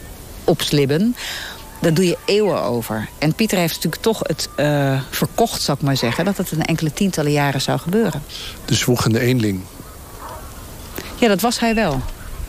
opslibben... 0.44 1.16
daar 1.82 1.94
doe 1.94 2.06
je 2.06 2.18
eeuwen 2.26 2.62
over. 2.62 3.08
En 3.20 3.34
Pieter 3.34 3.58
heeft 3.58 3.74
natuurlijk 3.74 4.02
toch 4.02 4.20
het 4.24 4.50
uh, 4.58 5.02
verkocht, 5.10 5.62
zou 5.62 5.78
ik 5.78 5.84
maar 5.84 5.98
zeggen... 5.98 6.26
dat 6.26 6.38
het 6.38 6.52
een 6.52 6.66
enkele 6.66 6.94
tientallen 6.94 7.32
jaren 7.32 7.62
zou 7.62 7.80
gebeuren. 7.80 8.24
De 8.66 8.76
zwoegende 8.76 9.20
eenling. 9.20 9.62
Ja, 11.16 11.28
dat 11.28 11.42
was 11.42 11.60
hij 11.60 11.76
wel. 11.76 12.02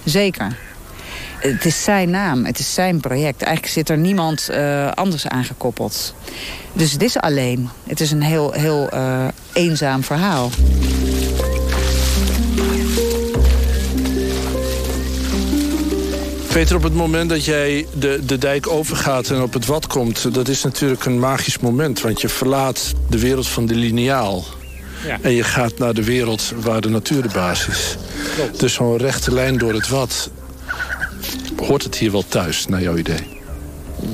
Zeker. 0.05 0.57
Het 1.39 1.65
is 1.65 1.85
zijn 1.85 2.11
naam, 2.11 2.45
het 2.45 2.59
is 2.59 2.75
zijn 2.75 3.01
project. 3.01 3.43
Eigenlijk 3.43 3.75
zit 3.75 3.89
er 3.89 3.99
niemand 3.99 4.49
uh, 4.51 4.91
anders 4.91 5.29
aan 5.29 5.45
gekoppeld. 5.45 6.15
Dus 6.73 6.93
het 6.93 7.03
is 7.03 7.17
alleen. 7.17 7.69
Het 7.87 8.01
is 8.01 8.11
een 8.11 8.23
heel, 8.23 8.53
heel 8.53 8.95
uh, 8.95 9.27
eenzaam 9.53 10.05
verhaal. 10.05 10.51
Peter, 16.53 16.77
op 16.77 16.83
het 16.83 16.95
moment 16.95 17.29
dat 17.29 17.45
jij 17.45 17.87
de, 17.99 18.21
de 18.27 18.39
dijk 18.39 18.69
overgaat 18.69 19.31
en 19.31 19.43
op 19.43 19.53
het 19.53 19.67
wat 19.67 19.87
komt... 19.87 20.35
dat 20.35 20.49
is 20.49 20.63
natuurlijk 20.63 21.05
een 21.05 21.19
magisch 21.19 21.59
moment. 21.59 22.01
Want 22.01 22.21
je 22.21 22.29
verlaat 22.29 22.93
de 23.09 23.19
wereld 23.19 23.49
van 23.49 23.67
de 23.67 23.75
lineaal. 23.75 24.45
Ja. 25.07 25.19
En 25.23 25.33
je 25.33 25.43
gaat 25.43 25.79
naar 25.79 25.95
de 25.95 26.05
wereld 26.05 26.53
waar 26.57 26.81
de 26.81 26.89
natuur 26.89 27.23
de 27.23 27.29
basis 27.33 27.69
is. 27.69 27.97
Klopt. 28.35 28.61
Dus 28.61 28.73
zo'n 28.75 28.97
rechte 28.97 29.33
lijn 29.33 29.59
door 29.59 29.73
het 29.73 29.89
wat... 29.89 30.31
hoort 31.67 31.83
het 31.83 31.97
hier 31.97 32.13
wel 32.13 32.25
thuis, 32.29 32.67
naar 32.67 32.83
jouw 32.83 32.97
idee? 32.97 33.21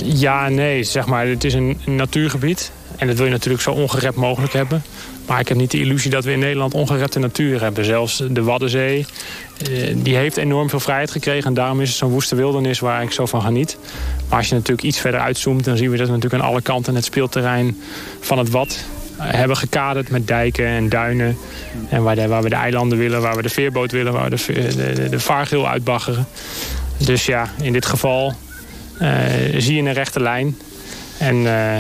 Ja, 0.05 0.49
nee, 0.49 0.83
zeg 0.83 1.07
maar. 1.07 1.27
Het 1.27 1.45
is 1.45 1.55
een 1.55 1.79
natuurgebied. 1.87 2.73
En 2.97 3.07
dat 3.07 3.17
wil 3.17 3.27
je 3.27 3.33
natuurlijk 3.33 3.62
zo 3.62 3.71
ongerept 3.71 4.17
mogelijk 4.17 4.53
hebben. 4.53 4.83
Maar 5.27 5.41
ik 5.41 5.49
heb 5.49 5.57
niet 5.57 5.71
de 5.71 5.81
illusie 5.81 6.11
dat 6.11 6.25
we 6.25 6.33
in 6.33 6.38
Nederland 6.38 6.75
ongerepte 6.75 7.19
natuur 7.19 7.61
hebben. 7.61 7.85
Zelfs 7.85 8.23
de 8.31 8.43
Waddenzee, 8.43 9.07
eh, 9.71 9.95
die 9.97 10.17
heeft 10.17 10.37
enorm 10.37 10.69
veel 10.69 10.81
vrijheid 10.81 11.11
gekregen. 11.11 11.45
En 11.45 11.55
daarom 11.55 11.81
is 11.81 11.88
het 11.88 11.99
zo'n 11.99 12.11
woeste 12.11 12.35
wildernis 12.35 12.79
waar 12.79 13.03
ik 13.03 13.11
zo 13.11 13.27
van 13.27 13.43
geniet. 13.43 13.79
Maar 14.29 14.38
als 14.38 14.49
je 14.49 14.55
natuurlijk 14.55 14.87
iets 14.87 15.01
verder 15.01 15.21
uitzoomt... 15.21 15.65
dan 15.65 15.77
zien 15.77 15.91
we 15.91 15.97
dat 15.97 16.07
we 16.07 16.12
natuurlijk 16.12 16.43
aan 16.43 16.49
alle 16.49 16.62
kanten 16.62 16.95
het 16.95 17.05
speelterrein 17.05 17.81
van 18.21 18.38
het 18.38 18.51
Wad 18.51 18.85
hebben 19.17 19.57
gekaderd 19.57 20.11
met 20.11 20.27
dijken 20.27 20.67
en 20.67 20.88
duinen. 20.88 21.37
En 21.88 22.03
waar, 22.03 22.29
waar 22.29 22.43
we 22.43 22.49
de 22.49 22.55
eilanden 22.55 22.99
willen, 22.99 23.21
waar 23.21 23.37
we 23.37 23.43
de 23.43 23.49
veerboot 23.49 23.93
willen... 23.93 24.12
waar 24.12 24.31
we 24.31 24.37
de, 24.53 25.09
de, 25.49 25.67
uitbaggeren. 25.67 26.27
Dus 27.05 27.27
ja, 27.27 27.49
in 27.62 27.73
dit 27.73 27.87
geval 27.87 28.35
uh, 29.03 29.19
zie 29.57 29.75
je 29.75 29.83
een 29.83 29.93
rechte 29.93 30.21
lijn. 30.21 30.59
En 31.19 31.37
uh, 31.37 31.79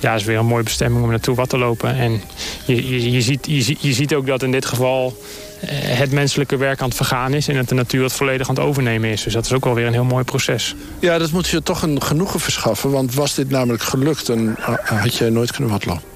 ja, 0.00 0.14
is 0.14 0.24
weer 0.24 0.38
een 0.38 0.46
mooie 0.46 0.62
bestemming 0.62 1.04
om 1.04 1.10
naartoe 1.10 1.34
wat 1.34 1.48
te 1.48 1.58
lopen. 1.58 1.96
En 1.96 2.20
je, 2.64 2.88
je, 2.88 3.12
je, 3.12 3.20
ziet, 3.20 3.46
je, 3.46 3.76
je 3.78 3.92
ziet 3.92 4.14
ook 4.14 4.26
dat 4.26 4.42
in 4.42 4.50
dit 4.50 4.64
geval 4.64 5.16
uh, 5.64 5.70
het 5.70 6.12
menselijke 6.12 6.56
werk 6.56 6.80
aan 6.80 6.88
het 6.88 6.96
vergaan 6.96 7.34
is... 7.34 7.48
en 7.48 7.54
dat 7.54 7.68
de 7.68 7.74
natuur 7.74 8.02
het 8.02 8.12
volledig 8.12 8.48
aan 8.48 8.54
het 8.54 8.64
overnemen 8.64 9.10
is. 9.10 9.22
Dus 9.22 9.32
dat 9.32 9.44
is 9.44 9.52
ook 9.52 9.64
wel 9.64 9.74
weer 9.74 9.86
een 9.86 9.92
heel 9.92 10.04
mooi 10.04 10.24
proces. 10.24 10.74
Ja, 10.98 11.18
dat 11.18 11.30
moet 11.30 11.48
je 11.48 11.62
toch 11.62 11.82
een 11.82 12.02
genoegen 12.02 12.40
verschaffen. 12.40 12.90
Want 12.90 13.14
was 13.14 13.34
dit 13.34 13.50
namelijk 13.50 13.82
gelukt, 13.82 14.26
dan 14.26 14.56
had 14.84 15.14
je 15.14 15.30
nooit 15.30 15.52
kunnen 15.52 15.70
watlopen. 15.70 16.12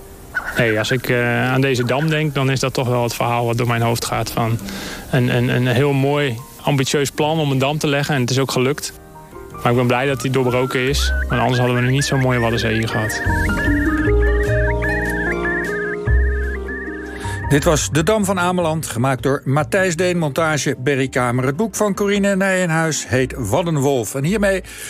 Nee, 0.57 0.79
als 0.79 0.91
ik 0.91 1.09
uh, 1.09 1.51
aan 1.53 1.61
deze 1.61 1.85
dam 1.85 2.09
denk, 2.09 2.35
dan 2.35 2.51
is 2.51 2.61
dat 2.61 2.75
toch 2.75 2.89
wel 2.89 3.03
het 3.03 3.15
verhaal 3.15 3.47
wat 3.47 3.59
door 3.59 3.67
mijn 3.67 3.83
hoofd 3.83 4.05
gaat. 4.05 4.31
Van 4.31 4.59
een, 5.11 5.37
een, 5.37 5.49
een 5.49 5.67
heel 5.67 5.93
mooi, 5.93 6.37
ambitieus 6.69 7.11
plan 7.11 7.39
om 7.39 7.51
een 7.51 7.59
dam 7.59 7.79
te 7.79 7.87
leggen. 7.87 8.15
En 8.15 8.21
het 8.21 8.31
is 8.31 8.39
ook 8.39 8.51
gelukt. 8.51 8.93
Maar 9.63 9.71
ik 9.71 9.79
ben 9.79 9.87
blij 9.87 10.07
dat 10.07 10.21
die 10.21 10.31
doorbroken 10.31 10.81
is. 10.81 11.13
Want 11.29 11.41
anders 11.41 11.59
hadden 11.59 11.77
we 11.77 11.83
nu 11.83 11.91
niet 11.91 12.05
zo'n 12.05 12.21
mooie 12.21 12.39
Waddenzee 12.39 12.75
hier 12.75 12.89
gehad. 12.89 13.23
Dit 17.49 17.65
was 17.65 17.91
De 17.91 18.03
Dam 18.03 18.25
van 18.25 18.39
Ameland, 18.39 18.87
gemaakt 18.87 19.23
door 19.23 19.43
Matthijs 19.45 19.97
Deen, 19.97 20.19
montage 20.19 20.77
Berry 20.79 21.09
Kamer. 21.09 21.45
Het 21.45 21.57
boek 21.57 21.75
van 21.75 21.95
Corine 21.95 22.37
Nijenhuis 22.37 23.09
heet 23.09 23.35
Waddenwolf. 23.37 24.15
En 24.15 24.25
hiermee 24.25 24.63